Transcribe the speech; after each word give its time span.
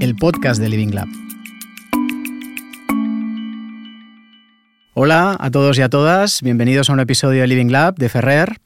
el 0.00 0.14
podcast 0.14 0.60
de 0.60 0.68
Living 0.68 0.92
Lab. 0.92 1.08
Hola 4.94 5.36
a 5.38 5.50
todos 5.50 5.78
y 5.78 5.82
a 5.82 5.88
todas, 5.88 6.42
bienvenidos 6.42 6.90
a 6.90 6.92
un 6.92 7.00
episodio 7.00 7.42
de 7.42 7.48
Living 7.48 7.70
Lab 7.70 7.96
de 7.96 8.08
Ferrer. 8.08 8.58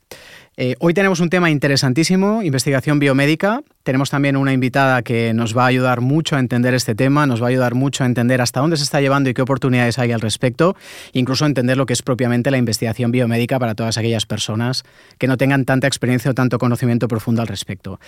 Eh, 0.58 0.76
hoy 0.80 0.92
tenemos 0.92 1.20
un 1.20 1.30
tema 1.30 1.50
interesantísimo, 1.50 2.42
investigación 2.42 2.98
biomédica. 2.98 3.62
Tenemos 3.82 4.10
también 4.10 4.36
una 4.36 4.52
invitada 4.52 5.00
que 5.00 5.32
nos 5.32 5.56
va 5.56 5.64
a 5.64 5.66
ayudar 5.68 6.02
mucho 6.02 6.36
a 6.36 6.40
entender 6.40 6.74
este 6.74 6.94
tema, 6.94 7.26
nos 7.26 7.40
va 7.40 7.46
a 7.46 7.48
ayudar 7.48 7.74
mucho 7.74 8.04
a 8.04 8.06
entender 8.06 8.42
hasta 8.42 8.60
dónde 8.60 8.76
se 8.76 8.82
está 8.82 9.00
llevando 9.00 9.30
y 9.30 9.34
qué 9.34 9.40
oportunidades 9.40 9.98
hay 9.98 10.12
al 10.12 10.20
respecto, 10.20 10.76
incluso 11.14 11.46
entender 11.46 11.78
lo 11.78 11.86
que 11.86 11.94
es 11.94 12.02
propiamente 12.02 12.50
la 12.50 12.58
investigación 12.58 13.10
biomédica 13.10 13.58
para 13.58 13.74
todas 13.74 13.96
aquellas 13.96 14.26
personas 14.26 14.84
que 15.16 15.26
no 15.26 15.38
tengan 15.38 15.64
tanta 15.64 15.86
experiencia 15.86 16.30
o 16.30 16.34
tanto 16.34 16.58
conocimiento 16.58 17.08
profundo 17.08 17.40
al 17.40 17.48
respecto. 17.48 17.98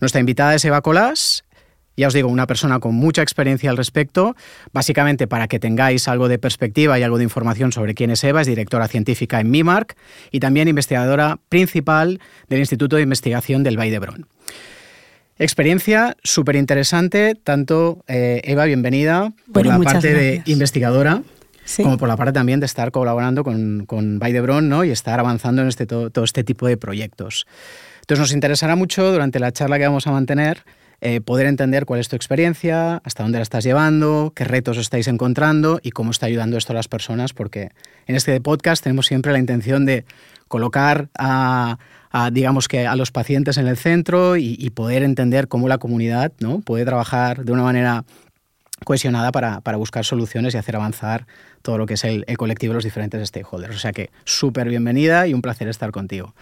Nuestra 0.00 0.18
invitada 0.18 0.56
es 0.56 0.64
Eva 0.64 0.80
Colás, 0.80 1.44
ya 1.96 2.08
os 2.08 2.14
digo, 2.14 2.28
una 2.28 2.46
persona 2.46 2.80
con 2.80 2.94
mucha 2.94 3.22
experiencia 3.22 3.70
al 3.70 3.76
respecto, 3.76 4.34
básicamente 4.72 5.26
para 5.26 5.48
que 5.48 5.58
tengáis 5.58 6.08
algo 6.08 6.28
de 6.28 6.38
perspectiva 6.38 6.98
y 6.98 7.02
algo 7.02 7.18
de 7.18 7.24
información 7.24 7.72
sobre 7.72 7.94
quién 7.94 8.10
es 8.10 8.24
Eva, 8.24 8.40
es 8.40 8.46
directora 8.46 8.88
científica 8.88 9.40
en 9.40 9.50
MIMARC 9.50 9.96
y 10.30 10.40
también 10.40 10.68
investigadora 10.68 11.38
principal 11.48 12.20
del 12.48 12.60
Instituto 12.60 12.96
de 12.96 13.02
Investigación 13.02 13.62
del 13.62 13.78
Valle 13.78 13.92
de 13.92 13.98
Brón. 13.98 14.26
Experiencia 15.38 16.16
súper 16.22 16.56
interesante, 16.56 17.34
tanto 17.34 18.04
eh, 18.06 18.40
Eva, 18.44 18.64
bienvenida, 18.64 19.32
por 19.52 19.66
la 19.66 19.78
parte 19.78 20.14
de 20.14 20.42
investigadora. 20.46 21.22
como 21.76 21.98
por 21.98 22.08
la 22.08 22.16
parte 22.16 22.32
también 22.32 22.60
de 22.60 22.66
estar 22.66 22.90
colaborando 22.90 23.44
con, 23.44 23.84
con 23.86 24.18
Brón 24.18 24.68
¿no? 24.68 24.84
y 24.84 24.90
estar 24.90 25.18
avanzando 25.20 25.62
en 25.62 25.68
este, 25.68 25.86
todo, 25.86 26.10
todo 26.10 26.24
este 26.24 26.44
tipo 26.44 26.66
de 26.66 26.76
proyectos. 26.76 27.46
Entonces 28.00 28.20
nos 28.20 28.32
interesará 28.32 28.76
mucho 28.76 29.10
durante 29.10 29.38
la 29.40 29.52
charla 29.52 29.78
que 29.78 29.86
vamos 29.86 30.06
a 30.06 30.12
mantener 30.12 30.64
eh, 31.04 31.20
poder 31.20 31.48
entender 31.48 31.84
cuál 31.84 31.98
es 31.98 32.08
tu 32.08 32.14
experiencia, 32.14 33.02
hasta 33.02 33.24
dónde 33.24 33.38
la 33.38 33.42
estás 33.42 33.64
llevando, 33.64 34.32
qué 34.36 34.44
retos 34.44 34.78
estáis 34.78 35.08
encontrando 35.08 35.80
y 35.82 35.90
cómo 35.90 36.12
está 36.12 36.26
ayudando 36.26 36.56
esto 36.56 36.72
a 36.72 36.76
las 36.76 36.86
personas, 36.86 37.32
porque 37.32 37.70
en 38.06 38.14
este 38.14 38.40
podcast 38.40 38.84
tenemos 38.84 39.06
siempre 39.06 39.32
la 39.32 39.40
intención 39.40 39.84
de 39.84 40.04
colocar 40.46 41.08
a, 41.18 41.76
digamos 42.30 42.68
que 42.68 42.86
a 42.86 42.94
los 42.94 43.10
pacientes 43.10 43.56
en 43.56 43.66
el 43.66 43.76
centro 43.76 44.36
y, 44.36 44.70
poder 44.70 45.02
entender 45.02 45.48
cómo 45.48 45.66
la 45.66 45.78
comunidad 45.78 46.30
¿no? 46.38 46.60
puede 46.60 46.84
trabajar 46.84 47.44
de 47.44 47.50
una 47.50 47.64
manera 47.64 48.04
cohesionada 48.84 49.32
para, 49.32 49.76
buscar 49.76 50.04
soluciones 50.04 50.54
y 50.54 50.58
hacer 50.58 50.76
avanzar 50.76 51.26
todo 51.62 51.78
lo 51.78 51.86
que 51.86 51.94
es 51.94 52.04
el, 52.04 52.22
el 52.28 52.36
colectivo 52.36 52.74
de 52.74 52.76
los 52.76 52.84
diferentes 52.84 53.26
stakeholders. 53.28 53.74
O 53.74 53.80
sea 53.80 53.92
que 53.92 54.10
súper 54.22 54.68
bienvenida 54.68 55.26
y 55.26 55.34
un 55.34 55.42
placer 55.42 55.66
estar 55.66 55.90
contigo. 55.90 56.32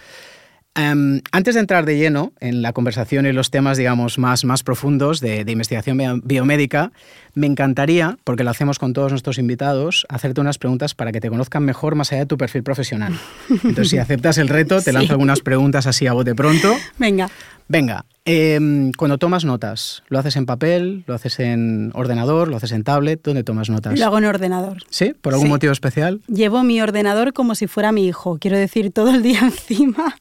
Em, 0.77 1.21
antes 1.33 1.55
de 1.55 1.61
entrar 1.61 1.85
de 1.85 1.97
lleno 1.99 2.33
en 2.39 2.63
la 2.63 2.73
conversación 2.73 3.27
y 3.27 3.33
los 3.33 3.51
temas, 3.51 3.77
digamos, 3.77 4.19
más, 4.19 4.45
más 4.45 4.63
profundos 4.63 5.21
de, 5.21 5.41
investigación 5.41 6.23
biomédica, 6.23 6.93
me 7.35 7.49
encantaría, 7.49 8.19
porque 8.23 8.45
lo 8.45 8.51
hacemos 8.51 8.79
con 8.79 8.93
todos 8.93 9.11
nuestros 9.11 9.39
invitados, 9.39 10.07
hacerte 10.09 10.41
unas 10.41 10.59
preguntas 10.59 10.95
para 10.95 11.11
que 11.11 11.21
te 11.21 11.29
conozcan 11.29 11.65
mejor 11.65 11.97
más 11.97 12.13
allá 12.13 12.21
de 12.21 12.27
tu 12.27 12.39
perfil 12.39 12.63
profesional. 12.63 13.19
Entonces, 13.51 13.91
si 13.91 13.99
aceptas 13.99 14.39
el 14.39 14.49
reto, 14.49 14.81
te 14.81 14.93
lanzo 14.93 15.13
algunas 15.13 15.41
preguntas 15.41 15.89
así 15.89 16.07
a 16.07 16.13
bote 16.13 16.37
pronto. 16.37 16.77
Venga. 16.99 17.29
Venga, 17.71 18.05
em, 18.25 18.91
cuando 18.91 19.17
tomas 19.17 19.45
notas, 19.45 20.03
¿lo 20.09 20.19
haces 20.19 20.35
en 20.35 20.45
papel, 20.45 21.05
lo 21.07 21.15
haces 21.15 21.39
en 21.39 21.93
ordenador, 21.95 22.49
lo 22.49 22.57
haces 22.57 22.73
en 22.73 22.83
tablet? 22.83 23.23
¿Dónde 23.23 23.45
tomas 23.45 23.71
notas? 23.71 23.97
Lo 23.97 24.07
hago 24.07 24.19
en 24.19 24.25
ordenador. 24.25 24.79
¿Sí? 24.91 25.15
¿Por 25.21 25.35
algún 25.35 25.51
motivo 25.51 25.73
especial? 25.73 26.21
Llevo 26.27 26.65
mi 26.65 26.81
ordenador 26.81 27.33
como 27.33 27.55
si 27.55 27.69
fuera 27.69 27.93
mi 27.93 28.09
hijo, 28.09 28.39
quiero 28.41 28.59
decir, 28.59 28.91
todo 28.91 29.11
el 29.11 29.23
día 29.23 29.39
encima. 29.43 30.17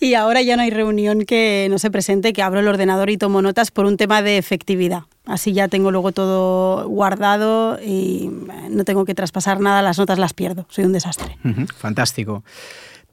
Y 0.00 0.14
ahora 0.14 0.40
ya 0.40 0.56
no 0.56 0.62
hay 0.62 0.70
reunión 0.70 1.26
que 1.26 1.66
no 1.68 1.78
se 1.78 1.90
presente, 1.90 2.32
que 2.32 2.40
abro 2.40 2.60
el 2.60 2.68
ordenador 2.68 3.10
y 3.10 3.18
tomo 3.18 3.42
notas 3.42 3.70
por 3.70 3.84
un 3.84 3.98
tema 3.98 4.22
de 4.22 4.38
efectividad. 4.38 5.02
Así 5.26 5.52
ya 5.52 5.68
tengo 5.68 5.90
luego 5.90 6.12
todo 6.12 6.88
guardado 6.88 7.78
y 7.78 8.30
no 8.70 8.84
tengo 8.84 9.04
que 9.04 9.14
traspasar 9.14 9.60
nada, 9.60 9.82
las 9.82 9.98
notas 9.98 10.18
las 10.18 10.32
pierdo, 10.32 10.64
soy 10.70 10.86
un 10.86 10.94
desastre. 10.94 11.36
fantástico. 11.76 12.42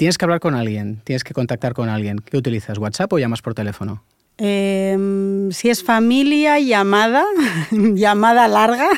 Tienes 0.01 0.17
que 0.17 0.25
hablar 0.25 0.39
con 0.39 0.55
alguien, 0.55 0.99
tienes 1.03 1.23
que 1.23 1.35
contactar 1.35 1.75
con 1.75 1.87
alguien. 1.87 2.17
¿Qué 2.17 2.35
utilizas? 2.35 2.79
¿WhatsApp 2.79 3.13
o 3.13 3.19
llamas 3.19 3.43
por 3.43 3.53
teléfono? 3.53 4.03
Em, 4.39 5.51
si 5.51 5.69
es 5.69 5.83
familia, 5.83 6.59
llamada, 6.59 7.23
llamada 7.71 8.47
larga. 8.47 8.89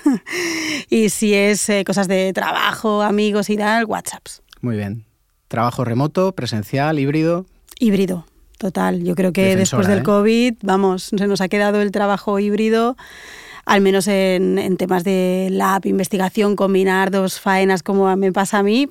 Y 0.90 1.10
si 1.10 1.34
es 1.34 1.68
eh, 1.68 1.84
cosas 1.84 2.08
de 2.08 2.32
trabajo, 2.32 3.02
amigos 3.02 3.50
y 3.50 3.58
tal, 3.58 3.84
WhatsApps. 3.84 4.44
Muy 4.62 4.78
bien. 4.78 5.04
¿Trabajo 5.50 5.84
remoto, 5.84 6.32
presencial, 6.36 6.98
híbrido? 6.98 7.48
Híbrido, 7.80 8.26
total. 8.58 9.04
Yo 9.04 9.16
creo 9.16 9.34
que 9.34 9.58
después 9.58 9.88
del 9.88 10.00
¿eh? 10.00 10.04
COVID, 10.04 10.54
vamos, 10.62 11.12
se 11.18 11.28
nos 11.28 11.42
ha 11.42 11.50
quedado 11.50 11.82
el 11.82 11.92
trabajo 11.92 12.40
híbrido 12.40 12.96
al 13.66 13.82
menos 13.82 14.08
en, 14.08 14.78
temas 14.78 15.04
de 15.04 15.50
lab, 15.52 15.86
investigación, 15.86 16.56
combinar 16.56 17.12
dos 17.12 17.42
faenas 17.42 17.84
como 17.84 18.16
me 18.16 18.32
pasa 18.32 18.60
a 18.60 18.64
mí, 18.64 18.88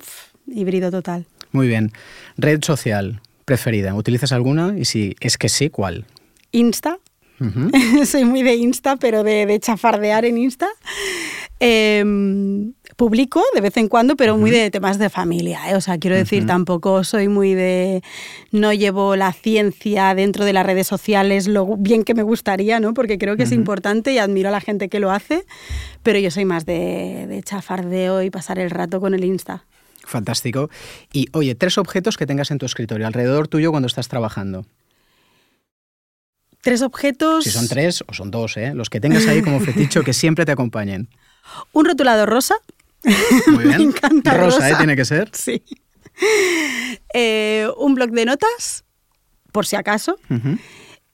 híbrido 0.47 0.91
total. 0.91 1.25
Muy 1.53 1.67
bien. 1.67 1.91
Red 2.35 2.63
social 2.63 3.21
preferida, 3.45 3.93
¿utilizas 3.95 4.31
alguna? 4.31 4.73
Y 4.77 4.85
si 4.85 5.15
es 5.19 5.37
que 5.37 5.47
sí, 5.47 5.69
¿cuál? 5.69 6.05
Insta. 6.51 6.99
Soy 8.05 8.25
muy 8.25 8.41
de 8.41 8.55
Insta, 8.55 8.95
pero 8.95 9.23
de, 9.23 9.59
chafardear 9.59 10.25
en 10.25 10.37
Insta. 10.37 10.67
Em, 11.59 12.73
publico 12.95 13.41
de 13.53 13.61
vez 13.61 13.77
en 13.77 13.87
cuando, 13.87 14.15
pero 14.15 14.37
muy 14.37 14.49
de 14.51 14.71
temas 14.71 14.97
de 14.97 15.09
familia. 15.09 15.69
¿eh? 15.69 15.75
O 15.75 15.81
sea, 15.81 15.97
quiero 15.97 16.15
decir, 16.15 16.45
tampoco 16.45 17.03
soy 17.03 17.27
muy 17.27 17.53
de. 17.53 18.01
No 18.51 18.73
llevo 18.73 19.15
la 19.15 19.31
ciencia 19.33 20.15
dentro 20.15 20.45
de 20.45 20.53
las 20.53 20.65
redes 20.65 20.87
sociales 20.87 21.47
lo 21.47 21.77
bien 21.77 22.03
que 22.03 22.13
me 22.13 22.23
gustaría, 22.23 22.79
¿no? 22.79 22.93
Porque 22.93 23.17
creo 23.17 23.35
que 23.35 23.43
es 23.43 23.51
importante 23.51 24.11
y 24.11 24.17
admiro 24.17 24.49
a 24.49 24.51
la 24.51 24.61
gente 24.61 24.89
que 24.89 24.99
lo 24.99 25.11
hace, 25.11 25.45
pero 26.01 26.19
yo 26.19 26.31
soy 26.31 26.45
más 26.45 26.65
de, 26.65 27.25
de 27.27 27.43
chafardeo 27.43 28.23
y 28.23 28.29
pasar 28.29 28.59
el 28.59 28.69
rato 28.69 28.99
con 28.99 29.13
el 29.13 29.23
Insta. 29.23 29.65
Fantástico. 30.03 30.69
Y 31.11 31.27
oye, 31.33 31.55
tres 31.55 31.77
objetos 31.77 32.17
que 32.17 32.25
tengas 32.25 32.51
en 32.51 32.57
tu 32.57 32.65
escritorio 32.65 33.07
alrededor 33.07 33.47
tuyo 33.47 33.71
cuando 33.71 33.87
estás 33.87 34.07
trabajando. 34.07 34.65
Tres 36.61 36.81
objetos. 36.81 37.43
Si 37.43 37.51
son 37.51 37.67
tres 37.67 38.03
o 38.07 38.13
son 38.13 38.31
dos, 38.31 38.57
¿eh? 38.57 38.73
los 38.73 38.89
que 38.89 38.99
tengas 38.99 39.27
ahí 39.27 39.41
como 39.41 39.59
feticho 39.59 40.03
que 40.03 40.13
siempre 40.13 40.45
te 40.45 40.51
acompañen. 40.51 41.09
Un 41.73 41.85
rotulador 41.85 42.29
rosa. 42.29 42.55
Muy 43.47 43.63
bien. 43.65 43.77
Me 43.77 43.83
encanta 43.83 44.33
rosa, 44.33 44.69
¿eh? 44.69 44.75
Tiene 44.77 44.95
que 44.95 45.05
ser. 45.05 45.29
Sí. 45.33 45.63
Eh, 47.15 47.67
un 47.77 47.95
bloc 47.95 48.11
de 48.11 48.23
notas, 48.25 48.85
por 49.51 49.65
si 49.65 49.75
acaso. 49.75 50.19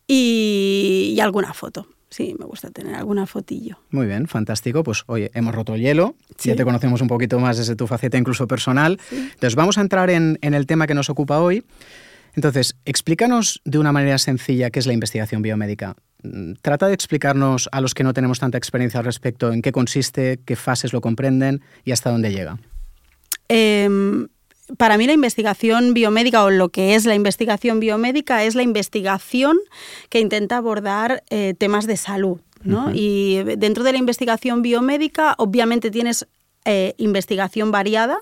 y 0.08 1.18
alguna 1.22 1.54
foto 1.54 1.88
sí, 2.09 2.36
me 2.38 2.46
gusta 2.46 2.70
tener 2.72 2.96
alguna 2.96 3.25
fotillo. 3.25 3.80
Muy 3.90 4.06
bien, 4.06 4.28
fantástico. 4.28 4.84
Pues 4.84 5.03
oye, 5.08 5.31
hemos 5.34 5.56
roto 5.56 5.75
el 5.75 5.81
hielo, 5.81 6.16
ya 6.38 6.56
te 6.56 6.64
conocemos 6.64 7.02
un 7.02 7.08
poquito 7.08 7.40
más 7.40 7.58
desde 7.58 7.75
tu 7.75 7.88
faceta 7.88 8.18
incluso 8.18 8.47
personal. 8.47 9.00
Entonces 9.12 9.56
vamos 9.56 9.78
a 9.78 9.81
entrar 9.81 10.09
en, 10.09 10.38
el 10.42 10.66
tema 10.66 10.88
que 10.88 10.94
nos 10.94 11.09
ocupa 11.09 11.40
hoy. 11.40 11.64
Entonces, 12.36 12.75
explícanos 12.86 13.62
de 13.66 13.80
una 13.80 13.92
manera 13.92 14.18
sencilla 14.18 14.70
qué 14.70 14.80
es 14.80 14.86
la 14.86 14.94
investigación 14.94 15.42
biomédica. 15.42 15.96
Mm, 16.22 16.53
trata 16.62 16.88
de 16.88 16.94
explicarnos 16.94 17.70
a 17.72 17.81
los 17.81 17.94
que 17.94 18.03
no 18.03 18.14
tenemos 18.14 18.40
tanta 18.40 18.58
experiencia 18.58 19.00
al 19.00 19.06
respecto 19.06 19.52
en 19.52 19.62
qué 19.62 19.72
consiste, 19.72 20.40
qué 20.46 20.56
fases 20.56 20.94
lo 20.94 21.02
comprenden 21.02 21.62
y 21.84 21.91
hasta 21.91 22.12
dónde 22.12 22.31
llega. 22.31 22.59
Eh, 23.50 23.90
para 24.78 24.97
mí 24.97 25.07
la 25.07 25.13
investigación 25.13 25.94
biomédica 25.94 26.44
o 26.44 26.50
lo 26.50 26.69
que 26.69 26.96
es 26.96 27.06
la 27.06 27.16
investigación 27.16 27.80
biomédica 27.80 28.44
es 28.44 28.56
la 28.56 28.63
investigación 28.63 29.57
que 30.09 30.19
intenta 30.19 30.57
abordar 30.57 31.24
eh, 31.30 31.53
temas 31.57 31.88
de 31.88 31.97
salud. 31.97 32.40
Y 32.94 33.38
dentro 33.58 33.85
de 33.85 33.94
la 33.94 34.00
investigación 34.00 34.62
biomédica, 34.62 35.34
obviamente 35.38 35.91
tienes 35.91 36.28
eh, 36.66 36.94
investigación 36.97 37.72
variada, 37.72 38.18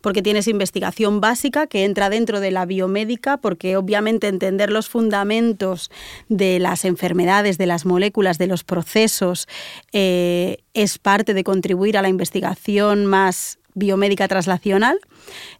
porque 0.00 0.20
tienes 0.20 0.48
investigación 0.48 1.20
básica 1.20 1.68
que 1.68 1.84
entra 1.84 2.10
dentro 2.10 2.40
de 2.40 2.50
la 2.50 2.66
biomédica, 2.66 3.36
porque 3.36 3.76
obviamente 3.76 4.26
entender 4.26 4.72
los 4.72 4.88
fundamentos 4.88 5.92
de 6.28 6.58
las 6.58 6.84
enfermedades, 6.84 7.58
de 7.58 7.66
las 7.66 7.86
moléculas, 7.86 8.38
de 8.38 8.48
los 8.48 8.64
procesos, 8.64 9.46
eh, 9.92 10.58
es 10.74 10.98
parte 10.98 11.32
de 11.32 11.44
contribuir 11.44 11.96
a 11.96 12.02
la 12.02 12.08
investigación 12.08 13.06
más 13.06 13.60
biomédica 13.76 14.26
traslacional. 14.26 14.98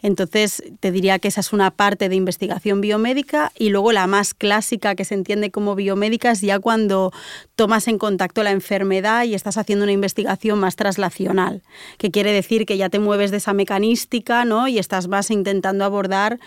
Entonces, 0.02 0.64
te 0.80 0.90
diría 0.90 1.18
que 1.18 1.28
esa 1.28 1.40
es 1.40 1.52
una 1.52 1.70
parte 1.70 2.08
de 2.08 2.16
investigación 2.16 2.80
biomédica 2.80 3.52
y 3.56 3.68
luego 3.68 3.92
la 3.92 4.06
más 4.06 4.34
clásica 4.34 4.94
que 4.94 5.04
se 5.04 5.14
entiende 5.14 5.50
como 5.50 5.74
biomédica 5.74 6.32
es 6.32 6.40
ya 6.40 6.58
cuando 6.58 7.12
tomas 7.54 7.86
en 7.88 7.98
contacto 7.98 8.42
la 8.42 8.50
enfermedad 8.50 9.24
y 9.24 9.34
estás 9.34 9.58
haciendo 9.58 9.84
una 9.84 9.92
investigación 9.92 10.58
más 10.58 10.76
traslacional, 10.76 11.62
que 11.98 12.10
quiere 12.10 12.32
decir 12.32 12.64
que 12.64 12.78
ya 12.78 12.88
te 12.88 12.98
mueves 12.98 13.30
de 13.30 13.36
esa 13.36 13.52
mecanística 13.52 14.44
¿no? 14.46 14.66
y 14.66 14.78
estás 14.78 15.08
más 15.08 15.30
intentando 15.30 15.84
abordar 15.84 16.40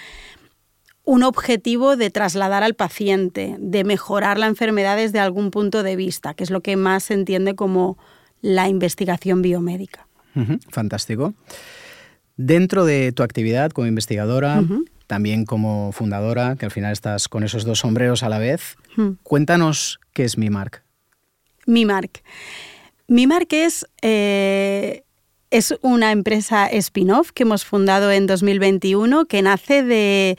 un 1.06 1.24
objetivo 1.24 1.96
de 1.96 2.10
trasladar 2.10 2.64
al 2.64 2.74
paciente, 2.74 3.56
de 3.60 3.84
mejorar 3.84 4.40
la 4.40 4.48
enfermedad 4.48 4.98
desde 4.98 5.20
algún 5.20 5.52
punto 5.52 5.84
de 5.84 5.96
vista, 5.96 6.34
que 6.34 6.44
es 6.44 6.50
lo 6.50 6.62
que 6.62 6.76
más 6.78 7.04
se 7.04 7.14
entiende 7.14 7.56
como 7.56 7.98
la 8.42 8.70
investigación 8.70 9.42
biomédica 9.42 10.09
fantástico. 10.70 11.34
Dentro 12.38 12.86
de 12.86 13.12
tu 13.12 13.24
actividad 13.24 13.72
como 13.72 13.88
investigadora, 13.88 14.64
también 15.08 15.46
como 15.46 15.92
fundadora, 15.92 16.56
que 16.56 16.66
al 16.66 16.72
final 16.72 16.94
estás 16.94 17.28
con 17.28 17.44
esos 17.44 17.66
dos 17.66 17.80
sombreros 17.80 18.24
a 18.24 18.30
la 18.30 18.40
vez, 18.40 18.78
cuéntanos 19.24 20.00
qué 20.14 20.24
es 20.24 20.38
MIMARC. 20.38 20.84
Mimark. 21.70 22.24
Mimark 23.08 23.52
es, 23.54 23.86
eh, 24.02 25.04
es 25.52 25.76
una 25.82 26.12
empresa 26.12 26.68
spin-off 26.68 27.32
que 27.32 27.44
hemos 27.44 27.64
fundado 27.66 28.12
en 28.12 28.28
2021 28.28 29.26
que 29.26 29.42
nace 29.42 29.84
de, 29.84 30.38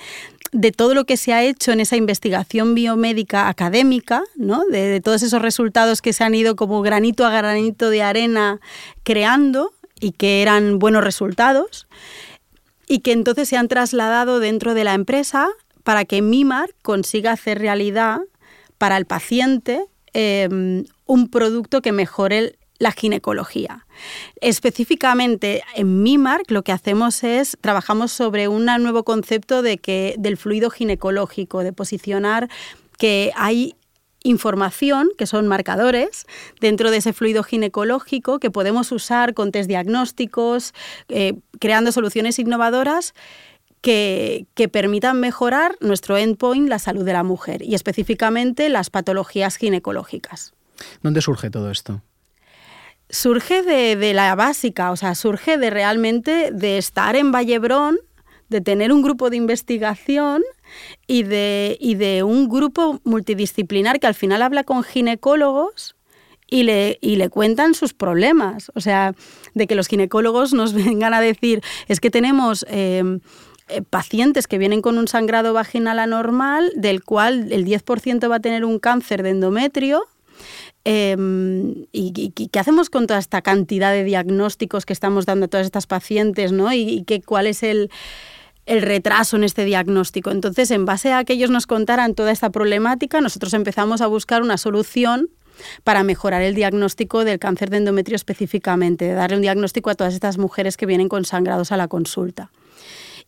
de 0.52 0.72
todo 0.72 0.94
lo 0.94 1.04
que 1.04 1.16
se 1.16 1.32
ha 1.32 1.42
hecho 1.42 1.72
en 1.72 1.80
esa 1.80 1.96
investigación 1.96 2.74
biomédica 2.74 3.48
académica, 3.48 4.22
¿no? 4.36 4.64
de, 4.66 5.00
todos 5.00 5.22
esos 5.22 5.40
resultados 5.40 6.02
que 6.02 6.12
se 6.12 6.24
han 6.24 6.34
ido 6.34 6.56
como 6.56 6.82
granito 6.82 7.24
a 7.24 7.30
granito 7.30 7.90
de 7.90 8.02
arena 8.02 8.60
creando 9.02 9.72
y 10.00 10.12
que 10.12 10.42
eran 10.42 10.78
buenos 10.78 11.04
resultados 11.04 11.86
y 12.88 13.00
que 13.00 13.12
entonces 13.12 13.48
se 13.48 13.56
han 13.56 13.68
trasladado 13.68 14.40
dentro 14.40 14.74
de 14.74 14.84
la 14.84 14.94
empresa 14.94 15.48
para 15.84 16.04
que 16.04 16.22
Mimar 16.22 16.74
consiga 16.82 17.32
hacer 17.32 17.58
realidad 17.58 18.20
para 18.78 18.96
el 18.96 19.06
paciente 19.06 19.86
em, 20.12 20.84
un 21.06 21.28
producto 21.28 21.82
que 21.82 21.92
mejore 21.92 22.56
la 22.78 22.92
ginecología. 22.92 23.86
Específicamente 24.40 25.62
en 25.76 26.02
MIMARC 26.02 26.50
lo 26.50 26.62
que 26.62 26.72
hacemos 26.72 27.22
es 27.22 27.58
trabajamos 27.60 28.10
sobre 28.10 28.48
un 28.48 28.64
nuevo 28.64 29.04
concepto 29.04 29.62
de 29.62 29.76
que 29.76 30.14
del 30.18 30.38
fluido 30.38 30.70
ginecológico, 30.70 31.62
de 31.62 31.74
posicionar 31.74 32.48
que 32.96 33.32
hay 33.36 33.74
información, 34.22 35.10
que 35.16 35.26
son 35.26 35.48
marcadores, 35.48 36.26
dentro 36.60 36.90
de 36.90 36.98
ese 36.98 37.12
fluido 37.12 37.42
ginecológico 37.42 38.38
que 38.38 38.50
podemos 38.50 38.92
usar 38.92 39.34
con 39.34 39.52
test 39.52 39.68
diagnósticos, 39.68 40.74
eh, 41.08 41.34
creando 41.58 41.92
soluciones 41.92 42.38
innovadoras 42.38 43.14
que, 43.80 44.46
que, 44.54 44.68
permitan 44.68 45.20
mejorar 45.20 45.76
nuestro 45.80 46.18
endpoint, 46.18 46.68
la 46.68 46.78
salud 46.78 47.04
de 47.04 47.14
la 47.14 47.22
mujer, 47.22 47.62
y 47.62 47.74
específicamente 47.74 48.68
las 48.68 48.90
patologías 48.90 49.56
ginecológicas. 49.56 50.52
¿Dónde 51.02 51.22
surge 51.22 51.50
todo 51.50 51.70
esto? 51.70 52.02
surge 53.10 53.62
de, 53.62 54.14
la 54.14 54.34
básica, 54.34 54.90
o 54.90 54.96
sea, 54.96 55.14
surge 55.14 55.58
de 55.58 55.70
realmente 55.70 56.50
de 56.52 56.78
estar 56.78 57.16
en 57.16 57.32
Vallebrón, 57.32 57.98
de 58.48 58.60
tener 58.60 58.92
un 58.92 59.02
grupo 59.02 59.30
de 59.30 59.36
investigación 59.36 60.42
y 61.06 61.22
de, 61.22 61.78
de 61.80 62.22
un 62.22 62.48
grupo 62.48 63.00
multidisciplinar 63.04 64.00
que 64.00 64.06
al 64.06 64.14
final 64.14 64.42
habla 64.42 64.64
con 64.64 64.82
ginecólogos 64.82 65.96
y 66.46 66.64
le, 66.64 66.98
le 67.00 67.28
cuentan 67.28 67.74
sus 67.74 67.94
problemas. 67.94 68.72
O 68.74 68.80
sea, 68.80 69.14
de 69.54 69.66
que 69.66 69.74
los 69.74 69.88
ginecólogos 69.88 70.52
nos 70.52 70.72
vengan 70.74 71.14
a 71.14 71.20
decir, 71.20 71.62
es 71.88 72.00
que 72.00 72.10
tenemos... 72.10 72.64
Eh, 72.68 73.18
eh, 73.72 73.82
pacientes 73.82 74.48
que 74.48 74.58
vienen 74.58 74.82
con 74.82 74.98
un 74.98 75.06
sangrado 75.06 75.52
vaginal 75.52 76.00
anormal, 76.00 76.72
del 76.74 77.04
cual 77.04 77.52
el 77.52 77.64
10% 77.64 78.28
va 78.28 78.34
a 78.34 78.40
tener 78.40 78.64
un 78.64 78.80
cáncer 78.80 79.22
de 79.22 79.30
endometrio, 79.30 80.08
Em, 80.84 81.86
y, 81.92 82.30
qué 82.30 82.58
hacemos 82.58 82.88
con 82.88 83.06
toda 83.06 83.20
esta 83.20 83.42
cantidad 83.42 83.92
de 83.92 84.02
diagnósticos 84.02 84.86
que 84.86 84.94
estamos 84.94 85.26
dando 85.26 85.46
a 85.46 85.48
todas 85.48 85.66
estas 85.66 85.86
pacientes? 85.86 86.52
¿no? 86.52 86.72
¿Y, 86.72 87.04
cuál 87.26 87.46
es 87.46 87.62
el, 87.62 87.90
retraso 88.66 89.36
en 89.36 89.44
este 89.44 89.64
diagnóstico? 89.64 90.30
Entonces, 90.30 90.70
en 90.70 90.84
base 90.84 91.12
a 91.12 91.24
que 91.24 91.34
ellos 91.34 91.50
nos 91.50 91.66
contaran 91.66 92.14
toda 92.14 92.32
esta 92.32 92.50
problemática, 92.50 93.20
nosotros 93.20 93.54
empezamos 93.54 94.00
a 94.00 94.06
buscar 94.06 94.42
una 94.42 94.56
solución 94.56 95.30
para 95.84 96.02
mejorar 96.02 96.42
el 96.42 96.54
diagnóstico 96.54 97.24
del 97.24 97.38
cáncer 97.38 97.70
de 97.70 97.78
endometrio 97.78 98.16
específicamente, 98.16 99.12
darle 99.12 99.36
un 99.36 99.42
diagnóstico 99.42 99.90
a 99.90 99.94
todas 99.94 100.14
estas 100.14 100.38
mujeres 100.38 100.76
que 100.76 100.86
vienen 100.86 101.08
con 101.08 101.24
sangrados 101.24 101.72
a 101.72 101.76
la 101.76 101.88
consulta. 101.88 102.50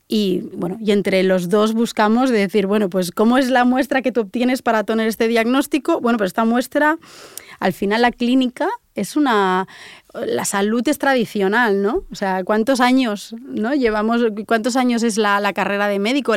Y 0.09 0.43
bueno, 0.55 0.77
y 0.81 0.91
entre 0.91 1.23
los 1.23 1.49
dos 1.49 1.73
buscamos 1.73 2.31
de 2.31 2.39
decir, 2.39 2.67
bueno, 2.67 2.91
pues 2.91 3.13
¿cómo 3.13 3.39
es 3.39 3.49
la 3.49 3.65
muestra 3.65 4.03
que 4.03 4.13
tú 4.13 4.21
obtienes 4.23 4.61
para 4.61 4.85
tener 4.85 5.09
este 5.09 5.29
diagnóstico? 5.29 6.01
Bueno, 6.01 6.19
pues 6.19 6.29
esta 6.29 6.45
muestra, 6.45 6.99
al 7.61 7.73
final 7.73 8.03
la 8.03 8.11
clínica 8.11 8.69
es 8.95 9.17
una 9.17 9.67
la 10.15 10.45
salud 10.45 10.87
es 10.89 10.99
tradicional, 10.99 11.83
¿no? 11.83 12.05
O 12.11 12.15
sea, 12.15 12.45
¿cuántos 12.45 12.81
años, 12.81 13.35
¿no? 13.41 13.75
Llevamos, 13.75 14.23
¿cuántos 14.47 14.77
años 14.77 15.03
es 15.03 15.17
la, 15.17 15.53
carrera 15.53 15.89
de 15.89 15.99
médico? 15.99 16.35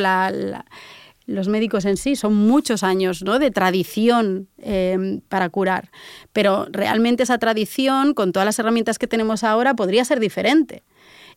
los 1.26 1.48
médicos 1.48 1.84
en 1.84 1.96
sí 1.96 2.14
son 2.14 2.34
muchos 2.34 2.84
años 2.84 3.24
¿no? 3.24 3.40
de 3.40 3.50
tradición 3.50 4.48
eh, 4.58 5.20
para 5.28 5.48
curar, 5.48 5.90
pero 6.32 6.66
realmente 6.70 7.24
esa 7.24 7.38
tradición, 7.38 8.14
con 8.14 8.32
todas 8.32 8.46
las 8.46 8.58
herramientas 8.60 8.98
que 8.98 9.08
tenemos 9.08 9.42
ahora, 9.42 9.74
podría 9.74 10.04
ser 10.04 10.20
diferente. 10.20 10.84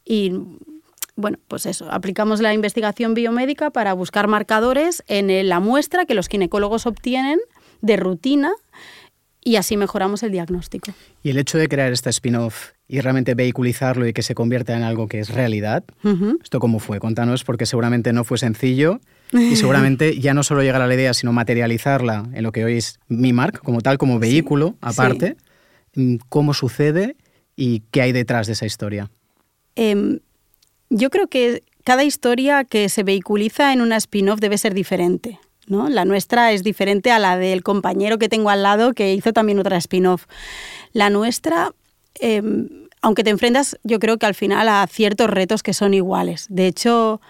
Y 0.06 0.32
bueno, 1.16 1.40
pues 1.48 1.66
eso, 1.66 1.92
aplicamos 1.92 2.40
la 2.40 2.54
investigación 2.54 3.14
biomédica 3.16 3.72
para 3.72 3.94
buscar 3.94 4.28
marcadores 4.28 5.04
en 5.08 5.50
la 5.50 5.60
muestra 5.60 6.06
que 6.06 6.14
los 6.14 6.30
ginecólogos 6.30 6.86
obtienen 6.86 7.40
de 7.82 7.98
rutina 7.98 8.54
y 9.50 9.56
así 9.56 9.78
mejoramos 9.78 10.22
el 10.22 10.32
diagnóstico. 10.32 10.94
Y 11.24 11.32
el 11.32 11.40
hecho 11.40 11.58
de 11.58 11.68
crear 11.68 11.92
este 11.92 12.12
spin-off 12.12 12.74
y 12.88 13.00
realmente 13.00 13.34
vehiculizarlo 13.34 14.08
y 14.08 14.14
que 14.14 14.22
se 14.22 14.36
convierta 14.36 14.78
en 14.78 14.84
algo 14.84 15.08
que 15.08 15.20
es 15.20 15.30
realidad, 15.30 15.84
¿esto 16.44 16.60
cómo 16.60 16.78
fue? 16.78 17.00
Contanos, 17.00 17.44
porque 17.44 17.66
seguramente 17.66 18.14
no 18.14 18.24
fue 18.24 18.38
sencillo 18.38 19.02
y 19.32 19.56
seguramente 19.56 20.20
ya 20.20 20.36
no 20.36 20.44
solo 20.44 20.62
llegar 20.62 20.84
a 20.84 20.88
la 20.88 20.94
idea, 20.94 21.16
sino 21.16 21.34
materializarla 21.34 22.30
en 22.32 22.44
lo 22.44 22.52
que 22.52 22.64
hoy 22.64 22.78
es 22.78 23.00
mi 23.08 23.34
marca, 23.34 23.60
como 23.62 23.82
tal, 23.82 23.98
como 23.98 24.20
vehículo 24.20 24.76
aparte. 24.82 25.36
Mm, 25.96 26.18
¿Cómo 26.30 26.54
sucede 26.54 27.16
y 27.56 27.82
qué 27.90 28.04
hay 28.04 28.12
detrás 28.12 28.46
de 28.46 28.54
esa 28.54 28.68
historia? 28.68 29.10
Em, 29.76 30.20
yo 30.92 31.10
creo 31.10 31.26
que 31.26 31.64
cada 31.84 32.04
historia 32.04 32.66
que 32.66 32.88
se 32.88 33.02
vehiculiza 33.02 33.74
en 33.74 33.82
una 33.82 33.98
spin-off 33.98 34.42
debe 34.42 34.60
ser 34.60 34.76
diferente. 34.76 35.40
¿No? 35.70 35.90
La 35.90 36.04
nuestra 36.04 36.52
es 36.52 36.64
diferente 36.64 37.12
a 37.12 37.20
la 37.20 37.38
del 37.38 37.64
compañero 37.64 38.18
que 38.18 38.28
tengo 38.28 38.50
al 38.50 38.64
lado 38.64 38.94
que 38.94 39.14
hizo 39.14 39.32
también 39.32 39.60
otra 39.60 39.78
spin-off. 39.78 40.26
La 40.92 41.10
nuestra, 41.10 41.72
em, 42.20 42.68
aunque 43.02 43.24
te 43.24 43.30
enfrentas, 43.30 43.78
yo 43.84 44.00
creo 44.00 44.18
que 44.18 44.26
al 44.26 44.36
final 44.36 44.68
a 44.68 44.86
ciertos 44.88 45.30
retos 45.30 45.64
que 45.64 45.74
son 45.74 45.94
iguales. 45.94 46.48
De 46.50 46.68
hecho, 46.68 47.22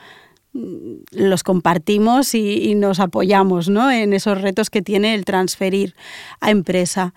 mm, 0.54 0.94
los 1.12 1.44
compartimos 1.44 2.34
y, 2.34 2.70
y 2.70 2.76
nos 2.76 3.00
apoyamos 3.00 3.70
¿no? 3.70 3.92
en 3.92 4.14
esos 4.14 4.42
retos 4.42 4.70
que 4.70 4.82
tiene 4.82 5.14
el 5.14 5.26
transferir 5.26 5.96
a 6.40 6.50
empresa. 6.50 7.14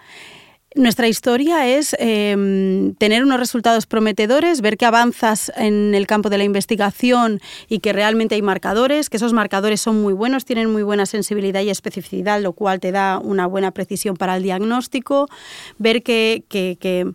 Nuestra 0.74 1.06
historia 1.06 1.68
es 1.68 1.94
em, 1.98 2.94
tener 2.94 3.22
unos 3.22 3.38
resultados 3.38 3.86
prometedores, 3.86 4.62
ver 4.62 4.78
que 4.78 4.86
avanzas 4.86 5.52
en 5.56 5.94
el 5.94 6.06
campo 6.06 6.30
de 6.30 6.38
la 6.38 6.44
investigación 6.44 7.40
y 7.68 7.80
que 7.80 7.92
realmente 7.92 8.36
hay 8.36 8.42
marcadores, 8.42 9.10
que 9.10 9.18
esos 9.18 9.34
marcadores 9.34 9.80
son 9.80 10.00
muy 10.00 10.14
buenos, 10.14 10.44
tienen 10.44 10.70
muy 10.70 10.82
buena 10.82 11.04
sensibilidad 11.04 11.60
y 11.60 11.70
especificidad, 11.70 12.40
lo 12.40 12.54
cual 12.54 12.80
te 12.80 12.90
da 12.90 13.18
una 13.18 13.46
buena 13.46 13.72
precisión 13.72 14.16
para 14.16 14.36
el 14.36 14.42
diagnóstico, 14.42 15.28
ver 15.78 16.02
que, 16.02 16.44
que, 16.48 17.12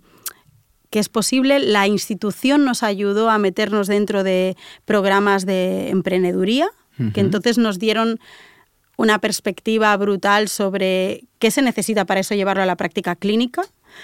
es 0.91 1.10
posible. 1.10 1.60
La 1.60 1.86
institución 1.86 2.65
nos 2.65 2.81
ayudó 2.81 3.29
a 3.29 3.38
meternos 3.38 3.86
dentro 3.86 4.24
de 4.24 4.58
programas 4.86 5.46
de 5.46 5.89
emprendeduría, 5.89 6.70
que 7.13 7.20
entonces 7.22 7.60
nos 7.60 7.77
dieron 7.77 8.20
una 8.98 9.20
perspectiva 9.20 9.96
brutal 9.96 10.50
sobre 10.50 11.24
qué 11.39 11.51
se 11.51 11.62
necesita 11.62 12.06
para 12.06 12.20
eso 12.20 12.36
llevarlo 12.36 12.63
a 12.63 12.66
la 12.66 12.75
práctica 12.75 13.16
clínica, 13.16 13.62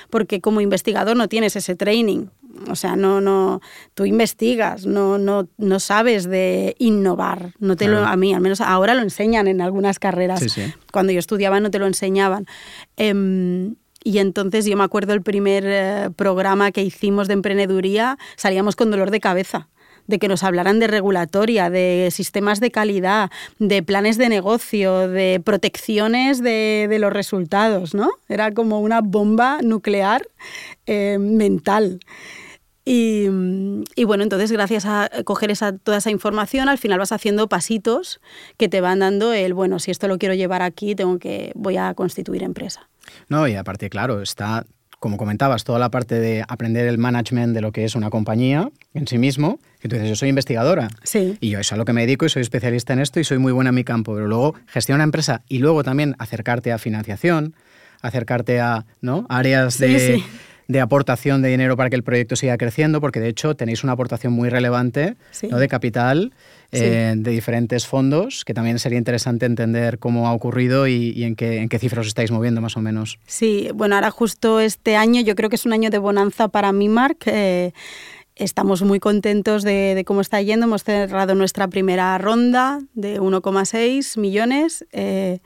porque 0.10 0.40
como 0.40 0.62
investigador 0.62 1.18
no 1.18 1.28
tienes 1.28 1.56
ese 1.56 1.76
training. 1.76 2.28
O 2.70 2.76
sea, 2.76 2.96
no, 2.96 3.20
no, 3.20 3.62
tú 3.96 4.06
investigas, 4.06 4.86
no, 4.86 5.18
no, 5.18 5.50
no 5.58 5.80
sabes 5.80 6.30
de 6.30 6.76
innovar. 6.78 7.54
No 7.60 7.76
te 7.76 7.88
lo, 7.88 8.06
a 8.06 8.16
mí, 8.16 8.34
al 8.34 8.42
menos 8.42 8.62
ahora 8.62 8.94
lo 8.94 9.02
enseñan 9.02 9.48
en 9.48 9.60
algunas 9.60 9.98
carreras. 9.98 10.46
Cuando 10.92 11.12
yo 11.12 11.20
estudiaba 11.20 11.60
no 11.60 11.72
te 11.72 11.80
lo 11.80 11.88
enseñaban. 11.88 12.46
Em, 12.96 13.76
y 14.04 14.20
entonces 14.20 14.66
yo 14.66 14.78
me 14.78 14.84
acuerdo 14.84 15.14
el 15.14 15.24
primer 15.24 15.64
eh, 15.66 16.10
programa 16.16 16.72
que 16.72 16.84
hicimos 16.84 17.28
de 17.28 17.34
emprendeduría, 17.34 18.20
salíamos 18.36 18.76
con 18.76 18.92
dolor 18.92 19.10
de 19.10 19.20
cabeza 19.20 19.70
de 20.08 20.20
que 20.20 20.28
nos 20.28 20.44
hablaran 20.44 20.80
de 20.80 20.88
regulatoria, 20.88 21.70
de 21.70 22.10
sistemas 22.12 22.60
de 22.60 22.72
calidad, 22.72 23.32
de 23.60 23.84
planes 23.84 24.18
de 24.18 24.30
negocio, 24.30 25.08
de 25.08 25.42
protecciones 25.44 26.42
de, 26.42 26.98
los 27.00 27.12
resultados, 27.12 27.94
¿no? 27.96 28.12
Era 28.30 28.54
como 28.54 28.80
una 28.80 29.02
bomba 29.02 29.60
nuclear 29.62 30.28
eh, 30.86 31.18
mental. 31.20 32.00
Y, 32.86 33.28
bueno, 34.06 34.24
entonces 34.24 34.52
gracias 34.52 34.86
a 34.86 35.10
coger 35.24 35.52
esa, 35.52 35.78
toda 35.78 35.98
esa 35.98 36.12
información, 36.12 36.68
al 36.68 36.78
final 36.78 37.00
vas 37.00 37.14
haciendo 37.14 37.48
pasitos 37.48 38.20
que 38.58 38.68
te 38.68 38.82
van 38.82 39.00
dando 39.00 39.32
el, 39.32 39.54
bueno, 39.54 39.80
si 39.80 39.92
esto 39.92 40.08
lo 40.10 40.18
quiero 40.18 40.36
llevar 40.36 40.62
aquí, 40.62 40.94
tengo 40.94 41.18
que, 41.18 41.54
voy 41.56 41.78
a 41.78 41.94
constituir 41.94 42.44
empresa. 42.44 42.90
No, 43.30 43.48
y 43.48 43.56
aparte, 43.56 43.90
claro, 43.90 44.22
está 44.22 44.66
como 45.04 45.18
comentabas, 45.18 45.66
toda 45.66 45.80
la 45.80 45.90
parte 45.90 46.18
de 46.22 46.46
aprender 46.48 46.88
el 46.88 46.98
management 46.98 47.54
de 47.54 47.60
lo 47.60 47.74
que 47.74 47.84
es 47.84 47.94
una 47.94 48.10
compañía 48.10 48.70
en 48.94 49.06
sí 49.06 49.18
mismo, 49.18 49.60
que 49.82 49.90
tú 49.90 49.98
dices, 49.98 50.08
yo 50.08 50.16
soy 50.16 50.30
investigadora 50.30 50.88
sí. 51.04 51.38
y 51.42 51.50
yo 51.50 51.60
eso 51.60 51.68
es 51.68 51.74
a 51.74 51.76
lo 51.76 51.84
que 51.84 51.92
me 51.92 52.00
dedico 52.06 52.26
y 52.26 52.30
soy 52.30 52.42
especialista 52.42 52.94
en 52.94 53.00
esto 53.00 53.20
y 53.20 53.26
soy 53.26 53.38
muy 53.38 53.52
buena 53.52 53.72
en 53.72 53.76
mi 53.76 53.84
campo, 53.84 54.14
pero 54.14 54.30
luego 54.30 54.56
gestionar 54.66 55.00
una 55.00 55.04
empresa 55.04 55.42
y 55.50 55.58
luego 55.58 55.84
también 55.84 56.16
acercarte 56.20 56.72
a 56.72 56.78
financiación, 56.78 57.54
acercarte 58.02 58.62
a 58.62 58.86
¿no? 59.02 59.26
áreas 59.28 59.78
de, 59.78 60.24
de 60.70 60.80
aportación 60.80 61.42
de 61.42 61.50
dinero 61.50 61.76
para 61.76 61.90
que 61.90 61.98
el 61.98 62.04
proyecto 62.04 62.38
siga 62.38 62.56
creciendo, 62.56 63.02
porque 63.02 63.20
de 63.20 63.28
hecho 63.28 63.58
tenéis 63.58 63.84
una 63.84 63.92
aportación 63.92 64.32
muy 64.32 64.48
relevante 64.48 65.18
¿no? 65.50 65.60
de 65.60 65.68
capital 65.68 66.32
eh, 66.74 67.14
de 67.16 67.32
diferentes 67.32 67.88
fondos, 67.88 68.44
que 68.46 68.54
también 68.54 68.80
sería 68.80 68.98
interesante 68.98 69.46
entender 69.46 70.00
cómo 70.00 70.28
ha 70.28 70.34
ocurrido 70.34 70.88
y, 70.88 71.24
en, 71.24 71.36
qué, 71.36 71.60
en 71.60 71.70
qué 71.70 71.80
cifras 71.80 72.02
os 72.02 72.08
estáis 72.08 72.32
moviendo 72.32 72.62
más 72.62 72.78
o 72.78 72.82
menos. 72.82 73.20
Sí, 73.26 73.70
bueno, 73.74 73.96
ahora 73.96 74.12
justo 74.12 74.60
este 74.60 74.96
año 74.96 75.22
yo 75.22 75.36
creo 75.36 75.50
que 75.50 75.56
es 75.56 75.66
un 75.66 75.74
año 75.74 75.90
de 75.90 75.98
bonanza 75.98 76.48
para 76.48 76.72
mí, 76.72 76.90
Mark. 76.90 77.18
Eh, 77.26 77.72
estamos 78.36 78.82
muy 78.82 79.00
contentos 79.00 79.64
de, 79.64 80.04
cómo 80.06 80.22
está 80.22 80.42
yendo. 80.42 80.66
Hemos 80.66 80.84
cerrado 80.84 81.36
nuestra 81.36 81.68
primera 81.68 82.18
ronda 82.18 82.82
de 82.94 83.20
1,6 83.20 84.20
millones. 84.20 84.86
Eh, 84.92 85.40